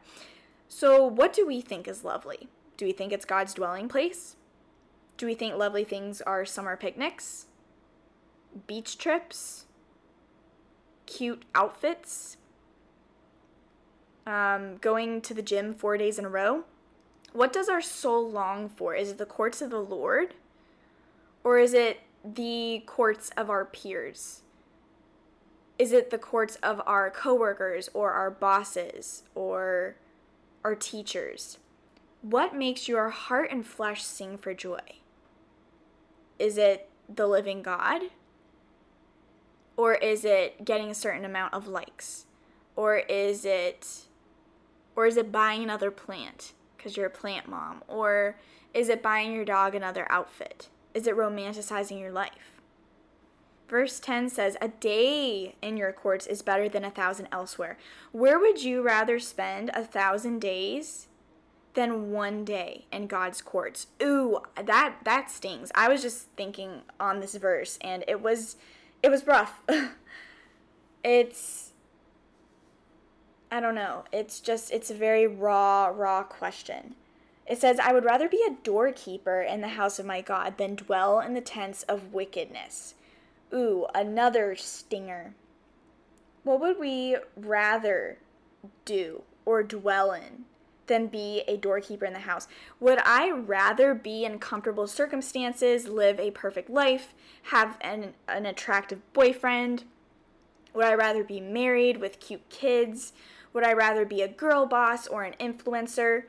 So, 0.67 1.06
what 1.06 1.34
do 1.34 1.45
we 1.45 1.60
think 1.60 1.88
is 1.88 2.04
lovely? 2.04 2.47
Do 2.78 2.86
we 2.86 2.91
think 2.93 3.12
it's 3.12 3.26
God's 3.26 3.54
dwelling 3.54 3.89
place? 3.89 4.38
Do 5.17 5.26
we 5.26 5.34
think 5.34 5.56
lovely 5.56 5.84
things 5.84 6.21
are 6.21 6.45
summer 6.45 6.78
picnics, 6.78 7.47
beach 8.67 8.97
trips, 8.97 9.65
cute 11.06 11.43
outfits, 11.54 12.38
um, 14.26 14.78
going 14.78 15.21
to 15.21 15.34
the 15.34 15.41
gym 15.41 15.74
four 15.74 15.97
days 15.97 16.17
in 16.17 16.26
a 16.26 16.30
row, 16.30 16.63
what 17.34 17.54
does 17.54 17.69
our 17.69 17.82
soul 17.82 18.30
long 18.30 18.69
for? 18.69 18.95
Is 18.95 19.10
it 19.10 19.17
the 19.17 19.26
courts 19.26 19.62
of 19.62 19.69
the 19.69 19.82
Lord? 19.82 20.36
Or 21.43 21.58
is 21.58 21.74
it 21.74 22.02
the 22.24 22.84
courts 22.86 23.32
of 23.36 23.50
our 23.50 23.65
peers? 23.65 24.41
Is 25.82 25.94
it 25.94 26.12
the 26.12 26.20
courts 26.20 26.58
of 26.58 26.80
our 26.86 27.10
coworkers 27.10 27.89
or 27.96 28.12
our 28.12 28.30
bosses 28.30 29.24
or 29.34 29.96
our 30.63 30.76
teachers? 30.76 31.58
What 32.22 32.56
makes 32.56 32.88
your 32.88 33.10
heart 33.10 33.50
and 33.52 33.65
flesh 33.65 34.04
sing 34.04 34.38
for 34.38 34.54
joy? 34.54 34.78
Is 36.38 36.60
it 36.60 36.88
the 37.10 37.26
living 37.26 37.63
God? 37.63 38.04
Or 39.76 39.96
is 39.96 40.24
it 40.24 40.63
getting 40.65 40.91
a 40.91 40.94
certain 40.94 41.26
amount 41.26 41.56
of 41.56 41.67
likes? 41.67 42.28
Or 42.76 42.98
is 42.98 43.44
it 43.44 44.04
or 44.96 45.08
is 45.08 45.17
it 45.17 45.32
buying 45.32 45.63
another 45.63 45.89
plant 45.89 46.54
because 46.78 46.96
you're 46.96 47.08
a 47.08 47.10
plant 47.10 47.48
mom? 47.48 47.82
Or 47.88 48.38
is 48.72 48.88
it 48.88 49.02
buying 49.02 49.34
your 49.34 49.46
dog 49.46 49.74
another 49.74 50.06
outfit? 50.12 50.70
Is 50.94 51.08
it 51.08 51.17
romanticizing 51.17 52.00
your 52.00 52.12
life? 52.12 52.61
Verse 53.72 54.02
10 54.02 54.28
says, 54.28 54.58
A 54.60 54.68
day 54.68 55.56
in 55.62 55.78
your 55.78 55.94
courts 55.94 56.28
is 56.28 56.42
better 56.42 56.68
than 56.68 56.84
a 56.84 56.92
thousand 56.92 57.30
elsewhere. 57.32 57.78
Where 58.12 58.38
would 58.38 58.62
you 58.62 58.82
rather 58.82 59.18
spend 59.18 59.72
a 59.74 59.86
thousand 59.86 60.42
days 60.42 61.08
than 61.74 62.12
one 62.12 62.44
day 62.44 62.84
in 62.92 63.08
God's 63.08 63.42
courts? 63.42 63.88
Ooh, 64.04 64.42
that 64.62 64.96
that 65.06 65.32
stings. 65.32 65.72
I 65.74 65.88
was 65.88 66.02
just 66.02 66.28
thinking 66.36 66.82
on 67.00 67.22
this 67.22 67.36
verse 67.36 67.80
and 67.80 68.04
it 68.10 68.22
was 68.22 68.58
it 69.02 69.10
was 69.10 69.26
rough. 69.26 69.64
it's 71.06 71.72
I 73.50 73.62
don't 73.62 73.76
know. 73.76 74.04
It's 74.12 74.42
just, 74.42 74.72
it's 74.72 74.92
a 74.92 74.96
very 74.96 75.28
raw, 75.28 75.86
raw 75.86 76.24
question. 76.24 76.96
It 77.48 77.60
says, 77.60 77.80
I 77.80 77.94
would 77.94 78.06
rather 78.06 78.28
be 78.28 78.44
a 78.46 78.64
doorkeeper 78.64 79.42
in 79.42 79.62
the 79.62 79.70
house 79.70 79.98
of 79.98 80.06
my 80.06 80.20
God 80.20 80.58
than 80.58 80.76
dwell 80.76 81.22
in 81.22 81.36
the 81.36 81.42
tents 81.42 81.84
of 81.84 82.14
wickedness. 82.14 82.96
Ooh, 83.54 83.86
another 83.94 84.56
stinger. 84.56 85.34
What 86.44 86.60
would 86.62 86.80
we 86.80 87.18
rather 87.36 88.18
do 88.86 89.24
or 89.46 89.62
dwell 89.64 90.12
in 90.12 90.46
than 90.88 91.08
be 91.08 91.44
a 91.48 91.58
doorkeeper 91.58 92.06
in 92.06 92.14
the 92.14 92.20
house? 92.20 92.48
Would 92.80 93.00
I 93.04 93.30
rather 93.30 93.94
be 93.94 94.26
in 94.26 94.40
comfortable 94.40 94.88
circumstances, 94.88 95.88
live 95.88 96.20
a 96.20 96.32
perfect 96.32 96.70
life, 96.70 97.14
have 97.44 97.78
an, 97.82 98.14
an 98.28 98.46
attractive 98.46 99.02
boyfriend? 99.14 99.84
Would 100.74 100.86
I 100.86 100.94
rather 100.94 101.24
be 101.24 101.40
married 101.40 101.98
with 101.98 102.20
cute 102.20 102.48
kids? 102.50 103.14
Would 103.54 103.66
I 103.66 103.74
rather 103.74 104.06
be 104.06 104.22
a 104.22 104.28
girl 104.28 104.66
boss 104.66 105.08
or 105.08 105.24
an 105.24 105.36
influencer? 105.40 106.24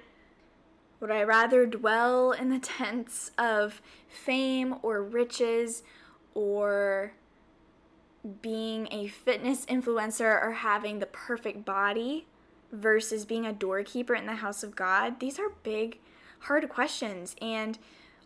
Would 1.01 1.11
I 1.11 1.23
rather 1.23 1.67
dwell 1.67 2.33
in 2.33 2.51
the 2.51 2.59
tents 2.61 3.31
of 3.39 3.81
fame 4.09 4.77
or 4.83 5.03
riches 5.03 5.83
or 6.35 7.13
being 8.41 8.89
a 8.91 9.09
fitness 9.09 9.67
influencer 9.67 10.43
or 10.43 10.53
having 10.53 10.99
the 10.99 11.07
perfect 11.07 11.65
body 11.65 12.27
versus 12.71 13.25
being 13.25 13.45
a 13.45 13.53
doorkeeper 13.53 14.15
in 14.15 14.27
the 14.27 14.37
house 14.37 14.63
of 14.63 14.77
God? 14.77 15.21
These 15.21 15.39
are 15.39 15.51
big, 15.63 15.99
hard 16.41 16.69
questions. 16.69 17.35
And 17.41 17.79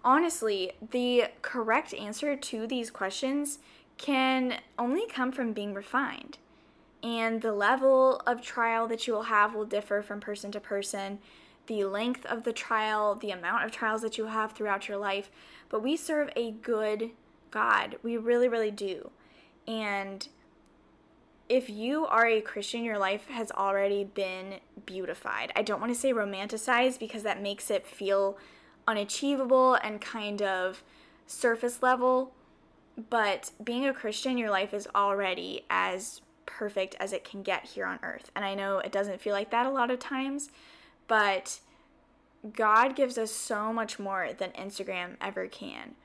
honestly, 0.04 0.72
the 0.90 1.26
correct 1.42 1.94
answer 1.94 2.36
to 2.36 2.66
these 2.66 2.90
questions 2.90 3.58
can 3.98 4.60
only 4.78 5.06
come 5.08 5.32
from 5.32 5.52
being 5.52 5.72
refined 5.72 6.38
and 7.06 7.40
the 7.40 7.52
level 7.52 8.20
of 8.26 8.42
trial 8.42 8.88
that 8.88 9.06
you 9.06 9.12
will 9.12 9.22
have 9.22 9.54
will 9.54 9.64
differ 9.64 10.02
from 10.02 10.18
person 10.18 10.50
to 10.50 10.58
person. 10.58 11.20
The 11.68 11.84
length 11.84 12.26
of 12.26 12.42
the 12.42 12.52
trial, 12.52 13.14
the 13.14 13.30
amount 13.30 13.64
of 13.64 13.70
trials 13.70 14.02
that 14.02 14.18
you 14.18 14.26
have 14.26 14.52
throughout 14.52 14.88
your 14.88 14.98
life, 14.98 15.30
but 15.68 15.84
we 15.84 15.96
serve 15.96 16.30
a 16.34 16.50
good 16.50 17.10
God. 17.50 17.96
We 18.02 18.16
really, 18.16 18.48
really 18.48 18.70
do. 18.70 19.10
And 19.66 20.26
if 21.48 21.70
you 21.70 22.06
are 22.06 22.26
a 22.26 22.40
Christian, 22.40 22.84
your 22.84 22.98
life 22.98 23.28
has 23.28 23.50
already 23.52 24.04
been 24.04 24.56
beautified. 24.84 25.52
I 25.54 25.62
don't 25.62 25.80
want 25.80 25.92
to 25.92 25.98
say 25.98 26.12
romanticized 26.12 26.98
because 26.98 27.22
that 27.22 27.40
makes 27.40 27.70
it 27.70 27.86
feel 27.86 28.36
unachievable 28.86 29.74
and 29.74 30.00
kind 30.00 30.42
of 30.42 30.82
surface 31.26 31.82
level. 31.82 32.32
But 33.10 33.52
being 33.62 33.86
a 33.86 33.92
Christian, 33.92 34.38
your 34.38 34.50
life 34.50 34.72
is 34.72 34.88
already 34.94 35.64
as 35.70 36.22
perfect 36.46 36.96
as 36.98 37.12
it 37.12 37.24
can 37.24 37.42
get 37.42 37.66
here 37.66 37.86
on 37.86 37.98
earth. 38.02 38.30
And 38.34 38.44
I 38.44 38.54
know 38.54 38.78
it 38.78 38.92
doesn't 38.92 39.20
feel 39.20 39.32
like 39.32 39.50
that 39.50 39.66
a 39.66 39.70
lot 39.70 39.90
of 39.90 39.98
times, 39.98 40.50
but 41.06 41.60
God 42.54 42.96
gives 42.96 43.18
us 43.18 43.30
so 43.30 43.72
much 43.72 43.98
more 43.98 44.30
than 44.36 44.50
Instagram 44.52 45.16
ever 45.20 45.46
can 45.46 45.96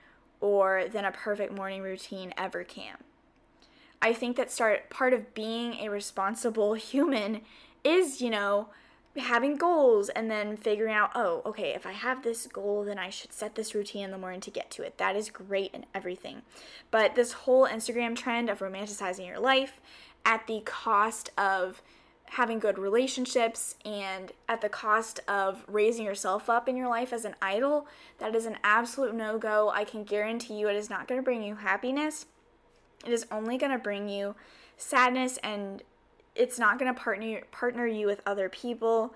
or 0.42 0.86
than 0.92 1.06
a 1.06 1.12
perfect 1.12 1.54
morning 1.54 1.82
routine 1.82 2.34
ever 2.38 2.64
can. 2.64 2.98
I 4.02 4.14
think 4.14 4.36
that 4.38 4.52
start 4.52 4.90
part 4.90 5.14
of 5.14 5.34
being 5.34 5.76
a 5.76 5.90
responsible 5.90 6.74
human 6.76 7.42
is, 7.84 8.22
you 8.22 8.30
know, 8.30 8.70
having 9.18 9.58
goals 9.58 10.10
and 10.10 10.32
then 10.32 10.56
figuring 10.56 10.94
out, 10.94 11.12
oh, 11.16 11.42
okay, 11.46 11.74
if 11.74 11.86
I 11.86 11.92
have 11.92 12.24
this 12.24 12.48
goal, 12.48 12.84
then 12.86 12.98
I 12.98 13.10
should 13.10 13.34
set 13.34 13.56
this 13.56 13.76
routine 13.76 14.06
in 14.06 14.12
the 14.12 14.18
morning 14.18 14.40
to 14.42 14.52
get 14.52 14.72
to 14.72 14.84
it. 14.84 14.98
That 14.98 15.16
is 15.16 15.30
great 15.30 15.72
and 15.74 15.86
everything. 15.94 16.44
But 16.92 17.16
this 17.16 17.34
whole 17.34 17.68
Instagram 17.68 18.16
trend 18.16 18.50
of 18.50 18.60
romanticizing 18.60 19.28
your 19.28 19.40
life 19.40 19.80
at 20.26 20.48
the 20.48 20.62
cost 20.64 21.30
of 21.38 21.82
having 22.32 22.60
good 22.60 22.80
relationships 22.80 23.76
and 23.84 24.32
at 24.48 24.62
the 24.62 24.70
cost 24.70 25.20
of 25.28 25.66
raising 25.68 26.06
yourself 26.06 26.50
up 26.50 26.70
in 26.70 26.78
your 26.78 26.88
life 26.88 27.12
as 27.12 27.26
an 27.26 27.36
idol, 27.42 27.86
that 28.20 28.34
is 28.34 28.46
an 28.46 28.58
absolute 28.64 29.14
no 29.14 29.38
go. 29.38 29.70
I 29.70 29.84
can 29.84 30.06
guarantee 30.06 30.54
you 30.54 30.70
it 30.70 30.78
is 30.78 30.90
not 30.90 31.10
going 31.10 31.20
to 31.20 31.24
bring 31.24 31.44
you 31.44 31.56
happiness. 31.56 32.26
It 33.06 33.12
is 33.12 33.26
only 33.32 33.58
going 33.58 33.74
to 33.74 33.78
bring 33.78 34.08
you 34.08 34.36
sadness 34.78 35.40
and 35.44 35.84
it's 36.34 36.58
not 36.58 36.80
going 36.80 36.94
to 36.94 36.98
partner 36.98 37.42
partner 37.52 37.86
you 37.86 38.08
with 38.08 38.22
other 38.26 38.48
people. 38.48 39.14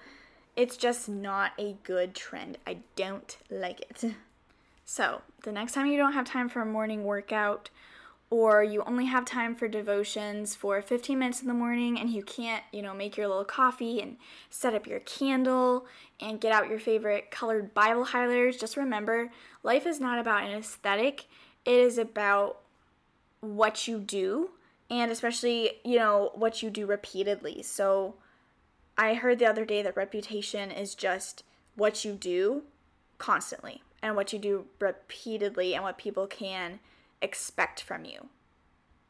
It's 0.58 0.76
just 0.76 1.08
not 1.08 1.54
a 1.58 1.78
good 1.84 2.16
trend. 2.16 2.58
I 2.68 2.80
don't 2.98 3.38
like 3.50 3.80
it. 3.82 4.14
So, 4.88 5.24
the 5.42 5.52
next 5.52 5.74
time 5.74 5.88
you 5.88 5.98
don't 5.98 6.14
have 6.14 6.26
time 6.26 6.48
for 6.48 6.62
a 6.62 6.66
morning 6.66 7.06
workout 7.06 7.72
or 8.30 8.64
you 8.64 8.84
only 8.86 9.06
have 9.06 9.24
time 9.24 9.56
for 9.56 9.68
devotions 9.68 10.56
for 10.56 10.82
15 10.82 11.18
minutes 11.18 11.42
in 11.42 11.48
the 11.48 11.54
morning 11.54 12.00
and 12.00 12.10
you 12.10 12.24
can't, 12.24 12.64
you 12.72 12.82
know, 12.82 12.94
make 12.94 13.18
your 13.18 13.28
little 13.28 13.46
coffee 13.46 14.02
and 14.02 14.18
set 14.50 14.74
up 14.74 14.88
your 14.88 15.00
candle 15.02 15.86
and 16.20 16.42
get 16.42 16.52
out 16.52 16.70
your 16.70 16.80
favorite 16.80 17.30
colored 17.30 17.74
Bible 17.74 18.06
highlighters, 18.06 18.60
just 18.60 18.78
remember 18.78 19.32
life 19.64 19.86
is 19.86 20.00
not 20.00 20.20
about 20.20 20.44
an 20.44 20.52
aesthetic, 20.52 21.26
it 21.66 21.74
is 21.74 21.98
about 21.98 22.62
what 23.42 23.88
you 23.88 24.00
do 24.00 24.52
and 24.90 25.12
especially, 25.12 25.72
you 25.84 25.98
know, 25.98 26.32
what 26.36 26.64
you 26.64 26.70
do 26.70 26.86
repeatedly. 26.86 27.62
So 27.64 28.16
I 28.98 29.16
heard 29.16 29.40
the 29.40 29.48
other 29.48 29.66
day 29.66 29.82
that 29.82 29.96
reputation 29.96 30.72
is 30.72 30.96
just 30.96 31.44
what 31.76 32.06
you 32.06 32.14
do 32.14 32.64
constantly 33.18 33.82
and 34.02 34.16
what 34.16 34.34
you 34.34 34.40
do 34.40 34.66
repeatedly 34.80 35.76
and 35.76 35.84
what 35.84 35.98
people 35.98 36.28
can 36.28 36.80
expect 37.22 37.82
from 37.82 38.06
you, 38.06 38.30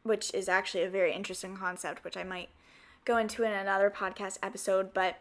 which 0.03 0.34
is 0.34 0.49
actually 0.49 0.84
a 0.84 0.89
very 0.89 1.14
interesting 1.14 1.56
concept, 1.56 2.03
which 2.03 2.18
I 2.18 2.24
might 2.24 2.49
go 3.06 3.18
into 3.18 3.43
in 3.43 3.51
another 3.51 3.89
podcast 3.89 4.38
episode. 4.41 4.93
But 4.93 5.18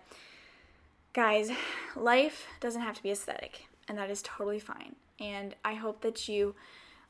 guys, 1.13 1.51
life 1.97 2.47
doesn't 2.61 2.83
have 2.83 2.97
to 2.97 3.03
be 3.03 3.11
aesthetic, 3.11 3.67
and 3.89 3.99
that 3.99 4.11
is 4.11 4.23
totally 4.23 4.61
fine. 4.61 4.97
And 5.21 5.55
I 5.65 5.75
hope 5.75 6.01
that 6.03 6.29
you 6.29 6.55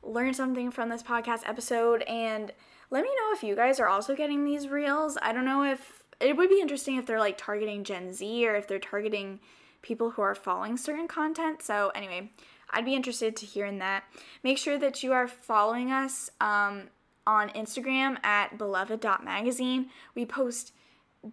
learned 0.03 0.35
something 0.35 0.69
from 0.71 0.89
this 0.89 1.01
podcast 1.01 1.41
episode 1.47 2.03
and 2.03 2.51
let 2.91 3.03
me 3.03 3.09
know 3.09 3.33
if 3.33 3.43
you 3.43 3.55
guys 3.55 3.79
are 3.79 3.87
also 3.87 4.15
getting 4.15 4.45
these 4.45 4.67
reels. 4.67 5.17
I 5.21 5.33
don't 5.33 5.45
know 5.45 5.63
if 5.63 6.03
it 6.19 6.37
would 6.37 6.49
be 6.49 6.61
interesting 6.61 6.97
if 6.97 7.05
they're 7.05 7.19
like 7.19 7.37
targeting 7.37 7.83
Gen 7.83 8.13
Z 8.13 8.47
or 8.47 8.55
if 8.55 8.67
they're 8.67 8.79
targeting 8.79 9.39
people 9.81 10.11
who 10.11 10.21
are 10.21 10.35
following 10.35 10.77
certain 10.77 11.07
content. 11.07 11.61
So, 11.61 11.91
anyway, 11.95 12.31
I'd 12.69 12.85
be 12.85 12.95
interested 12.95 13.35
to 13.37 13.45
hear 13.45 13.65
in 13.65 13.79
that. 13.79 14.03
Make 14.43 14.57
sure 14.57 14.77
that 14.77 15.03
you 15.03 15.13
are 15.13 15.27
following 15.27 15.91
us 15.91 16.29
um, 16.41 16.83
on 17.25 17.49
Instagram 17.49 18.23
at 18.23 18.57
beloved.magazine. 18.57 19.87
We 20.13 20.25
post 20.25 20.73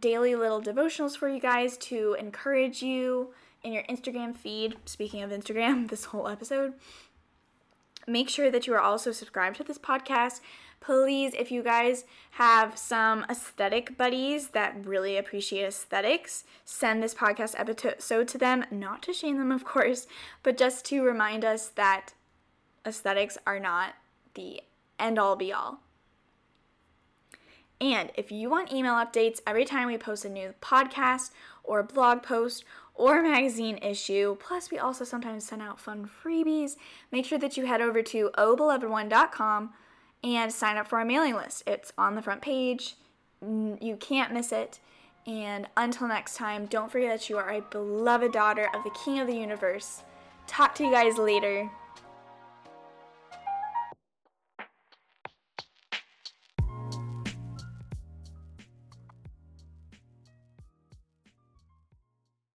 daily 0.01 0.35
little 0.35 0.62
devotionals 0.62 1.16
for 1.16 1.28
you 1.28 1.41
guys 1.41 1.76
to 1.76 2.16
encourage 2.18 2.83
you 2.83 3.35
in 3.62 3.72
your 3.72 3.83
Instagram 3.85 4.35
feed. 4.35 4.76
Speaking 4.85 5.22
of 5.22 5.30
Instagram, 5.30 5.89
this 5.91 6.07
whole 6.07 6.28
episode. 6.28 6.74
Make 8.07 8.28
sure 8.28 8.51
that 8.51 8.66
you 8.66 8.74
are 8.74 8.80
also 8.80 9.12
subscribed 9.12 9.57
to 9.57 9.64
this 9.64 9.78
podcast 9.78 10.41
please, 10.83 11.33
if 11.39 11.53
you 11.53 11.62
guys 11.62 12.05
have 12.33 12.76
some 12.76 13.24
aesthetic 13.30 13.97
buddies 13.97 14.49
that 14.49 14.85
really 14.85 15.16
appreciate 15.16 15.64
aesthetics, 15.64 16.45
send 16.64 17.03
this 17.03 17.14
podcast 17.14 17.55
episode 17.57 18.26
to 18.28 18.37
them, 18.37 18.64
not 18.70 19.01
to 19.03 19.12
shame 19.12 19.39
them, 19.39 19.53
of 19.53 19.64
course, 19.64 20.09
but 20.43 20.59
just 20.59 20.85
to 20.87 21.03
remind 21.03 21.45
us 21.45 21.68
that 21.68 22.14
aesthetics 22.85 23.39
are 23.47 23.61
not 23.61 23.95
the 24.35 24.61
end 24.99 25.18
all 25.18 25.37
be 25.37 25.53
all. 25.53 25.78
And 27.80 28.11
if 28.16 28.33
you 28.33 28.51
want 28.51 28.72
email 28.72 28.95
updates 28.95 29.41
every 29.47 29.64
time 29.64 29.87
we 29.87 29.99
post 29.99 30.24
a 30.24 30.28
new 30.28 30.55
podcast 30.61 31.30
or 31.62 31.83
blog 31.85 32.22
post 32.22 32.64
or 32.95 33.22
magazine 33.28 33.78
issue, 33.78 34.37
plus 34.41 34.70
we 34.70 34.78
also 34.78 35.05
sometimes 35.05 35.45
send 35.45 35.62
out 35.62 35.80
fun 35.80 36.09
freebies, 36.24 36.76
make 37.12 37.24
sure 37.24 37.39
that 37.39 37.57
you 37.57 37.66
head 37.66 37.80
over 37.80 38.03
to 38.03 38.30
obelovedone.com 38.37 39.70
and 40.25 40.53
sign 40.53 40.77
up 40.77 40.89
for 40.89 40.99
our 40.99 41.05
mailing 41.05 41.35
list. 41.35 41.64
It's 41.66 41.93
on 41.99 42.14
the 42.14 42.23
front 42.23 42.43
page. 42.43 42.97
You 43.41 43.97
can't 44.01 44.33
miss 44.33 44.53
it. 44.53 44.79
And 45.27 45.68
until 45.77 46.09
next 46.09 46.37
time, 46.37 46.66
don't 46.66 46.91
forget 46.91 47.20
that 47.20 47.31
you 47.31 47.39
are 47.39 47.51
a 47.51 47.61
beloved 47.61 48.33
daughter 48.33 48.68
of 48.75 48.83
the 48.85 48.97
King 49.05 49.20
of 49.20 49.27
the 49.27 49.37
Universe. 49.37 50.03
Talk 50.47 50.75
to 50.77 50.85
you 50.85 50.91
guys 50.91 51.18
later. 51.18 51.70